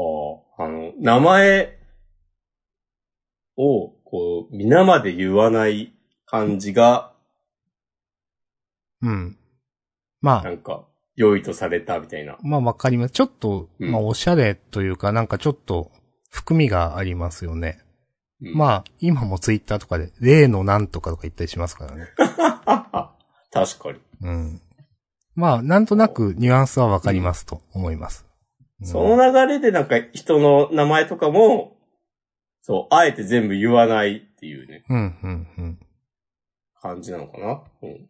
[0.58, 1.80] あ、あの、名前
[3.58, 5.93] を、こう、皆まで言わない
[6.30, 7.12] 感じが、
[9.02, 9.38] うん。
[10.22, 12.38] まあ、なんか、良いとされたみたいな。
[12.42, 13.12] まあわかります。
[13.12, 15.92] ちょっと、うんまあおしゃれというか、なんかちょっと、
[16.30, 17.80] 含みがありますよね。
[18.42, 22.08] うん、まあ、今もツイッターとかで、例のなんとかとか言ったりしますからね。
[22.66, 23.16] あ、
[23.52, 24.00] 確かに。
[24.22, 24.62] うん。
[25.36, 28.24] まあ、なんとなくニュアンスはわかりますと思います。
[28.24, 28.30] うん
[28.82, 31.76] その流れでなんか人の名前とかも、
[32.62, 35.80] そう、あえて全部言わないっていうね、うん、うん、うん。
[36.82, 37.64] 感じなのかな？
[37.82, 38.10] うん。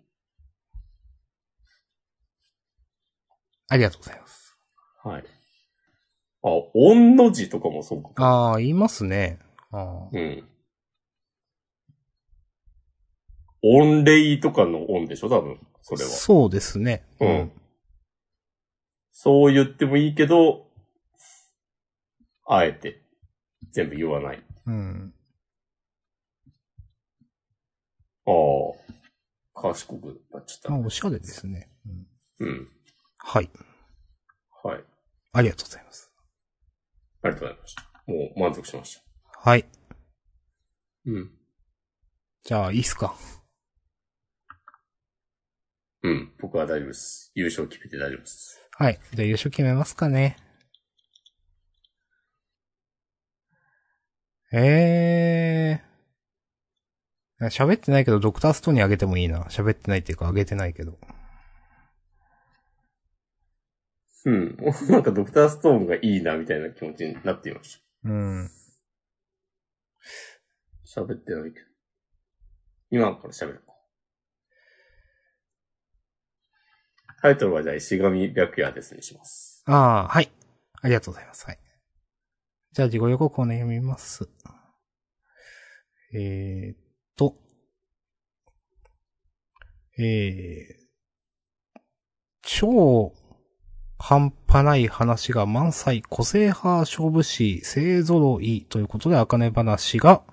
[3.67, 4.57] ありがとうございます。
[5.03, 5.23] はい。
[6.41, 8.09] あ、音の字とかもそうか。
[8.23, 9.39] ああ、言いますね。
[9.71, 10.43] ああうん。
[13.61, 15.29] 音霊とかの音でしょ？
[15.29, 16.09] 多分、それは。
[16.09, 17.03] そうですね。
[17.19, 17.51] うん。
[19.11, 20.65] そう言ってもいいけど、
[22.47, 23.03] あえて、
[23.71, 24.43] 全部言わない。
[24.65, 25.13] うん。
[28.29, 28.31] あ
[29.59, 30.87] あ、賢くなっちゃまあ、った。
[30.87, 31.69] おしゃれですね。
[32.39, 32.71] うん、うん。
[33.17, 33.49] はい。
[34.63, 34.83] はい。
[35.33, 36.11] ありがとうございます。
[37.23, 37.81] ありがとうございました。
[38.07, 39.01] もう満足しました。
[39.49, 39.65] はい。
[41.05, 41.31] うん。
[42.43, 43.15] じゃあ、いいっすか？
[46.03, 46.33] うん。
[46.39, 47.31] 僕は大丈夫です。
[47.35, 48.59] 優勝決めて大丈夫です。
[48.71, 48.99] はい。
[49.13, 50.37] じゃあ、優勝決めますかね。
[54.51, 55.88] えー。
[57.47, 59.43] 喋ってないけど、ドクターストーンにあげてもいいな。
[59.43, 60.97] 喋ってないっていうか、あげてないけど。
[64.25, 64.57] うん。
[64.89, 68.49] なんかドクターストーンがいいな、みたいな気持ちになっていましうん。
[70.93, 71.01] た。
[71.01, 71.65] 喋ってないけど。
[72.91, 73.73] 今から喋るか。
[77.21, 79.63] タイトルはじゃあ石神白夜ですにします。
[79.65, 80.29] ああ、はい。
[80.81, 81.45] ありがとうございます。
[81.45, 81.59] はい。
[82.73, 84.29] じゃあ、自己予告をね、読みます。
[86.13, 86.88] えーっ
[87.19, 87.35] と。
[89.99, 91.81] えー、
[92.41, 93.13] 超
[93.97, 100.23] 半端ない話が満載、個性派勝負師、勢揃いということで、あかね話が、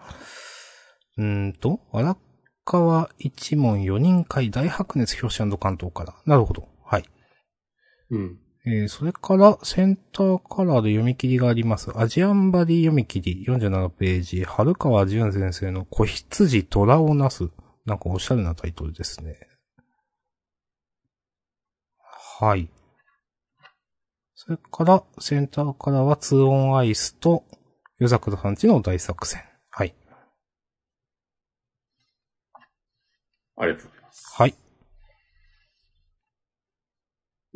[1.19, 2.17] うんと、荒
[2.65, 6.15] 川一門4人会大白熱表紙関東から。
[6.25, 6.69] なるほど。
[6.85, 7.05] はい。
[8.11, 8.39] うん。
[8.69, 11.97] えーそれから、センターカラーで読み切りがあります。
[11.97, 17.49] アジアンバディ読み切り、47ページ、春川淳先生の子羊虎をなす。
[17.85, 19.39] なんかおしゃれなタイトルですね。
[22.41, 22.69] はい。
[24.35, 27.45] それから、センターカラーはツーオンアイスと、
[28.01, 29.43] 夜桜さんちの大作戦。
[29.71, 29.95] はい。
[33.59, 34.35] ありがとうございます。
[34.35, 34.66] はい。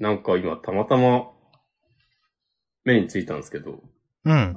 [0.00, 1.30] なんか今たまたま
[2.84, 3.82] 目についたんですけど、
[4.24, 4.56] うん。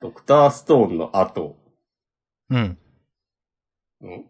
[0.00, 1.58] ドクターストーンの後、
[2.48, 2.78] うん。
[4.00, 4.24] うん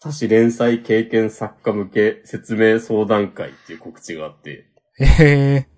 [0.00, 4.70] 多種連載経験作家向け説明相談会っていう告知があって、
[5.00, 5.68] えへ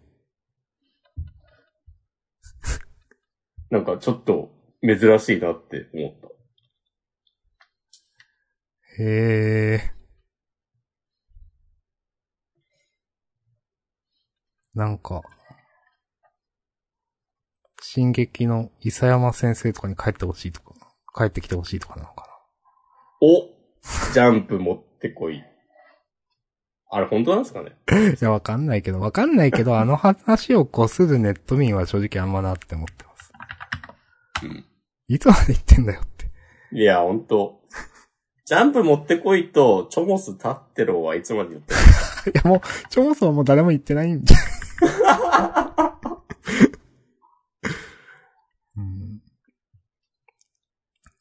[3.71, 4.53] なんかちょっと
[4.83, 6.29] 珍しいなって思った。
[8.99, 9.05] ー。
[9.05, 10.00] へー。
[14.75, 15.23] なんか、
[17.83, 20.75] 進撃の伊佐山先生とかに帰ってほしいとか、
[21.17, 22.27] 帰ってきてほしいとかなのか
[23.21, 23.49] お
[24.13, 25.43] ジャンプ持ってこい。
[26.93, 27.77] あれ本当なんですかね？
[27.87, 27.99] な。
[28.11, 33.33] いや、わかんないけど、わかんないけど、あの話をこするネット民は正直あんまなって思ってます。
[34.45, 34.65] うん。
[35.09, 36.31] いつまで言ってんだよって。
[36.73, 37.61] いや、本当
[38.51, 42.61] ジャンプ持ってこいと、チョモス立ってろはいつまで言ってる いや、もう、
[42.93, 44.39] そもそももう誰も言ってないんじゃ。
[48.77, 49.21] うん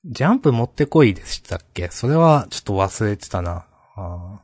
[0.06, 1.90] ジャンプ持ってこいでしたっけ？
[1.92, 3.68] それはちょっと忘れてたな。
[3.96, 4.42] あ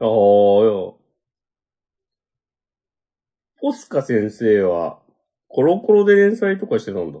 [0.00, 0.98] ああ、よ。
[3.62, 4.98] ポスカ先生は、
[5.48, 7.18] コロコロで連載とかしてたんだ。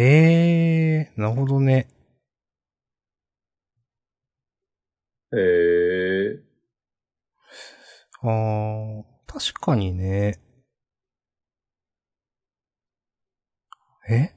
[0.00, 1.88] へえ、なるほどね。
[5.32, 6.40] へえ。
[8.22, 10.38] あー、確かにね。
[14.08, 14.32] え？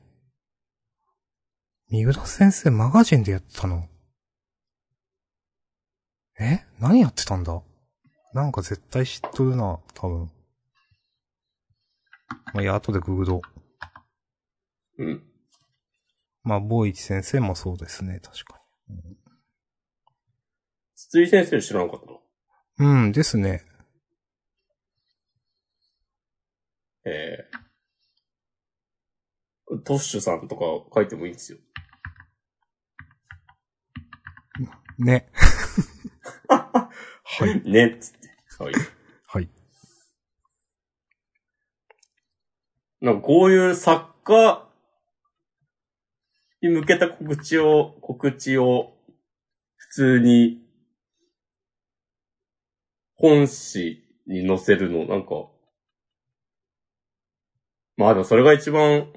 [1.89, 3.87] 三浦先生マガジンでやってたの？
[6.39, 6.65] え？
[6.79, 7.61] 何やってたんだ？
[8.33, 10.31] なんか絶対知っとるな、多分。
[12.53, 13.41] まあ、いや、後でググろ
[14.97, 15.03] う。
[15.03, 15.30] うん。
[16.43, 18.61] まあ、ボーイチ先生もそうですね、確か
[20.95, 22.13] 筒井先生知らなかったの？
[22.13, 23.05] に。
[23.05, 23.63] うん、ですね。
[27.05, 27.71] ええ
[29.85, 31.57] トッシュさんとか書いてもいいんですよ。
[34.99, 35.29] ね。
[36.47, 37.61] はい。
[37.69, 38.29] ねっつって。
[38.63, 38.73] はい。
[39.27, 39.49] はい。
[42.99, 44.70] なんかこういう作家
[46.61, 48.93] に向けた告知を、告知を
[49.77, 50.61] 普通に
[53.15, 55.47] 本誌に載せるの、なんか、
[57.97, 59.07] まあでもそれが一番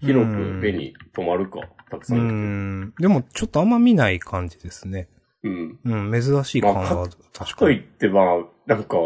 [0.00, 1.60] 広く目に留まるか、
[1.90, 2.94] たくさんいるん。
[2.98, 5.04] でも、ちょっとあんま見ない感じですね。
[5.04, 5.48] と。
[5.48, 5.78] うん。
[5.84, 7.76] うん、珍しい感はある、確かに。
[7.76, 8.24] と言ってまあ、
[8.66, 8.96] なんか、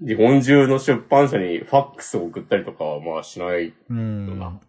[0.00, 3.72] 日本中の出版社にファックスを送ったりとかはまあしない。
[3.88, 4.60] うんな。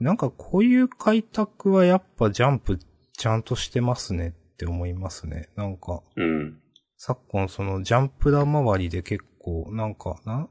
[0.00, 2.78] なんかこういう開拓はやっぱジャンプ
[3.16, 5.50] ちゃんとしてますねって思いますね。
[5.56, 6.58] なんか、うん。
[6.96, 10.48] 昨今そのジャンプラ周りで結構、なんか、な、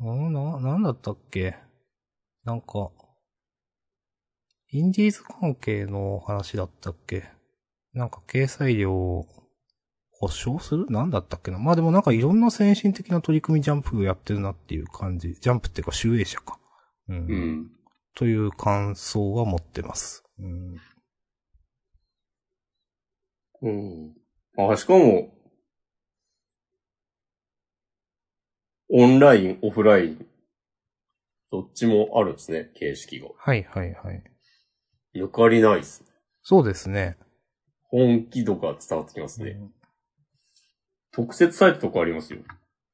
[0.00, 1.56] うんな、なんだったっけ？
[2.44, 2.90] なんか、
[4.70, 7.24] インディーズ関係の話だったっけ？
[7.94, 9.26] なんか掲載料を
[10.10, 10.86] 保証する？
[10.90, 11.58] なんだったっけな？
[11.58, 15.34] まあでもなんかいろんな先進的な取り組みジャンプやってるなっていう感じ。
[15.34, 16.58] ジャンプっていうか集英社か。
[17.08, 17.16] うん。
[17.16, 17.70] うん。
[18.18, 20.24] という感想は持ってます。
[20.40, 20.76] うん。
[23.62, 24.16] うん。
[24.58, 25.32] あ、しかも、
[28.90, 30.26] オンライン、オフライン、
[31.52, 33.28] どっちもあるんですね、形式が。
[33.38, 34.24] はいはいはい。
[35.14, 36.08] 抜かりないっすね。
[36.42, 37.16] そうですね。
[37.84, 39.50] 本気度が伝わってきますね。
[39.50, 39.72] うん
[41.10, 42.40] 特設サイトとかありますよ。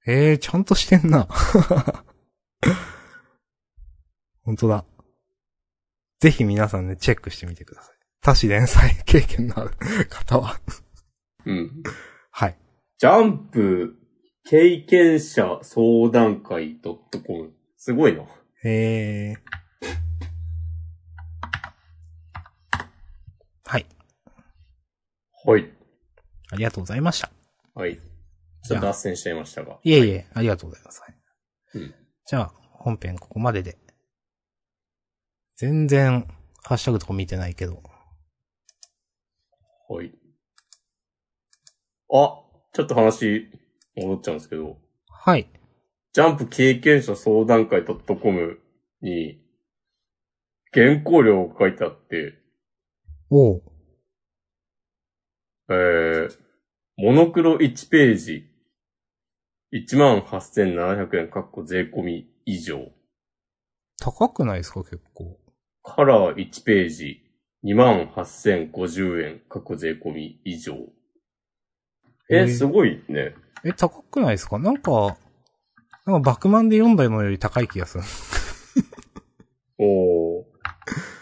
[0.06, 1.28] ええー、ちゃんとしてんな。
[4.44, 4.84] 本当だ。
[6.20, 7.94] ぜひ皆さんね、チェックしてみてください。
[8.22, 9.70] 多種連載経験のある
[10.08, 10.56] 方は。
[11.44, 11.82] うん。
[12.30, 12.56] はい。
[12.98, 13.96] ジャンプ、
[14.44, 17.52] 経験者相談会 .com。
[17.76, 18.22] すごいな。
[18.64, 19.54] ええー。
[23.66, 23.86] はい。
[25.44, 25.70] はい。
[26.50, 27.30] ありがとうございました。
[27.74, 27.96] はい。
[27.96, 29.78] ちょっと脱線しちゃいましたが。
[29.82, 31.02] いえいえ、ありがとうございます。
[31.02, 31.14] はい
[31.74, 31.94] うん
[32.26, 33.76] じゃあ、本編ここまでで。
[35.56, 36.26] 全然、
[36.64, 37.82] ハッシュタグとか見てないけど。
[39.88, 40.12] はい。
[42.12, 42.42] あ、
[42.72, 43.48] ちょっと話
[43.96, 44.78] 戻っちゃうんですけど、
[45.08, 45.48] はい。
[46.12, 48.60] ジャンプ経験者相談会 .com
[49.00, 49.40] に
[50.72, 52.34] 原稿料が書いてあって、
[53.30, 53.62] おう。
[55.70, 56.36] えー、
[56.96, 58.50] モノクロ1ページ、
[59.72, 62.90] 18,700円、かっこ税込み以上。
[64.00, 65.38] 高くないですか結構。
[65.84, 67.20] カラー1ページ、
[67.64, 70.74] 28,050円、かっこ税込み以上。
[72.30, 73.34] ええーすごいね。
[73.64, 74.58] え、高くないですか？
[74.58, 75.16] なんか、
[76.06, 78.04] なんかバクマンで読んだのより高い気がする。
[79.78, 80.44] おー。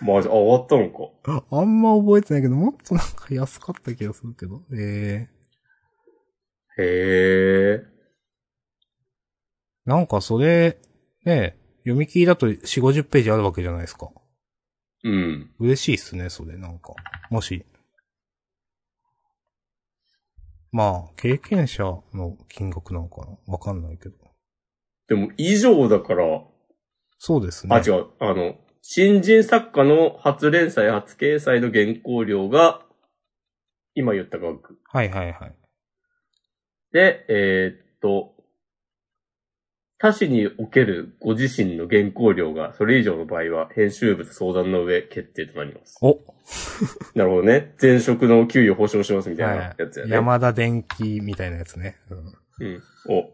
[0.00, 1.44] まあ、上がったのか。
[1.50, 4.62] あんま覚えてないけど、もっとなんか安かった気がするけど。
[4.72, 5.28] え
[6.78, 7.84] えへえ。
[9.84, 10.78] なんかそれ、
[11.24, 14.10] ね、読み切りだと4、50ページあるわけじゃないですか。
[15.04, 15.50] うん。
[15.58, 16.94] 嬉しいっすね、それ、なんか。
[17.30, 17.64] もし。
[20.70, 21.84] まあ、経験者
[22.14, 24.16] の金額なのかなわかんないけど。
[25.08, 26.24] でも、以上だから、
[27.18, 27.76] そうですね。
[27.76, 32.82] あ、違う、あの、新人作家の初連載、初掲載の原稿料が、
[33.94, 34.78] 今言った額。
[34.84, 35.54] はいはいはい。
[36.92, 38.34] で、えーっと、
[40.02, 45.96] 他誌におけるご自身の原稿料が、それ以上の場合は、編集部と相談の上決定となります。
[46.02, 46.18] お、
[47.14, 47.76] なるほどね。
[47.80, 50.12] 前職の給与保証しますみたいなはいやつやね。
[50.12, 51.98] 山田電機みたいなやつね。
[52.10, 52.82] うんうん。
[53.08, 53.32] お。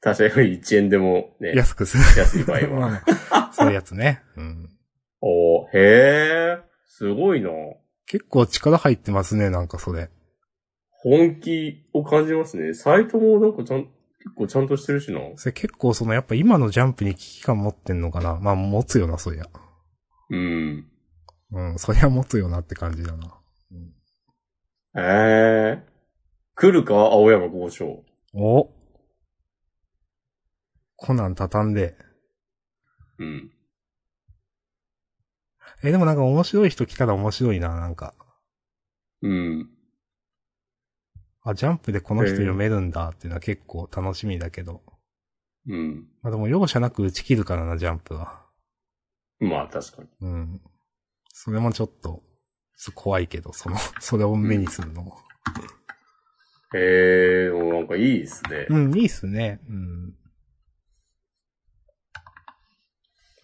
[0.00, 2.04] 他社より1円でもね、安くする。
[2.16, 2.88] 安い場合は。
[2.90, 4.22] ま あそういうやつね。
[4.36, 4.70] うん。
[5.20, 7.50] おへえ、すごいな。
[8.06, 10.10] 結構力入ってますね、なんかそれ。
[10.90, 12.74] 本気を感じますね。
[12.74, 13.88] サイトもなんかちゃん、
[14.24, 15.20] 結構ちゃんとしてるしな。
[15.36, 18.36] それ結構そのやっぱ今のジャンプに危機感持ってんのかな？
[18.36, 19.46] まあ持つよな、そりゃ。
[20.30, 20.86] うん。
[21.50, 23.38] うん、そりゃ持つよなって感じだな。
[24.96, 25.92] ええー。
[26.54, 26.94] 来るか？
[26.94, 27.84] 青山豪昌。
[28.34, 28.70] お
[30.96, 31.96] コナン畳んで。
[33.18, 33.50] うん。
[35.82, 38.14] え、でもなんか面白い人来たら面白いな、なんか。
[39.20, 39.68] うん。
[41.44, 44.82] あ、ジャンプでこの人読めるんだっていうのは結構楽しみだけど。
[45.68, 46.06] うん。
[46.22, 48.42] まあでも容赦なく打ち切るからな、ジャンプは。
[49.40, 50.08] まあ確かに。
[50.20, 50.60] うん。
[51.28, 52.22] それもちょっと、
[52.94, 55.18] 怖いけど、その、 それを目にするのも。
[56.74, 58.66] ええー、もうなんかいいですね。
[58.70, 59.60] うん、いいっすね。
[59.68, 60.16] うん。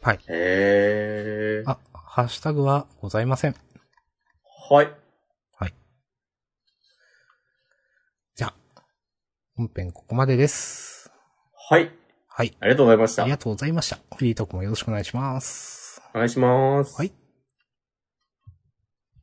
[0.00, 0.20] はい。
[0.28, 1.70] ええー。
[1.70, 3.54] あ、ハッシュタグはございません。
[4.70, 5.74] はい。
[8.38, 8.54] じゃあ、
[9.58, 11.10] 本編ここまでです。
[11.52, 11.90] はい。
[12.28, 12.56] はい。
[12.60, 13.24] ありがとうございました。
[13.24, 13.98] ありがとうございました。
[14.16, 16.00] フリートークもよろしくお願いします。
[16.14, 16.96] お願いします。
[16.96, 17.27] はい。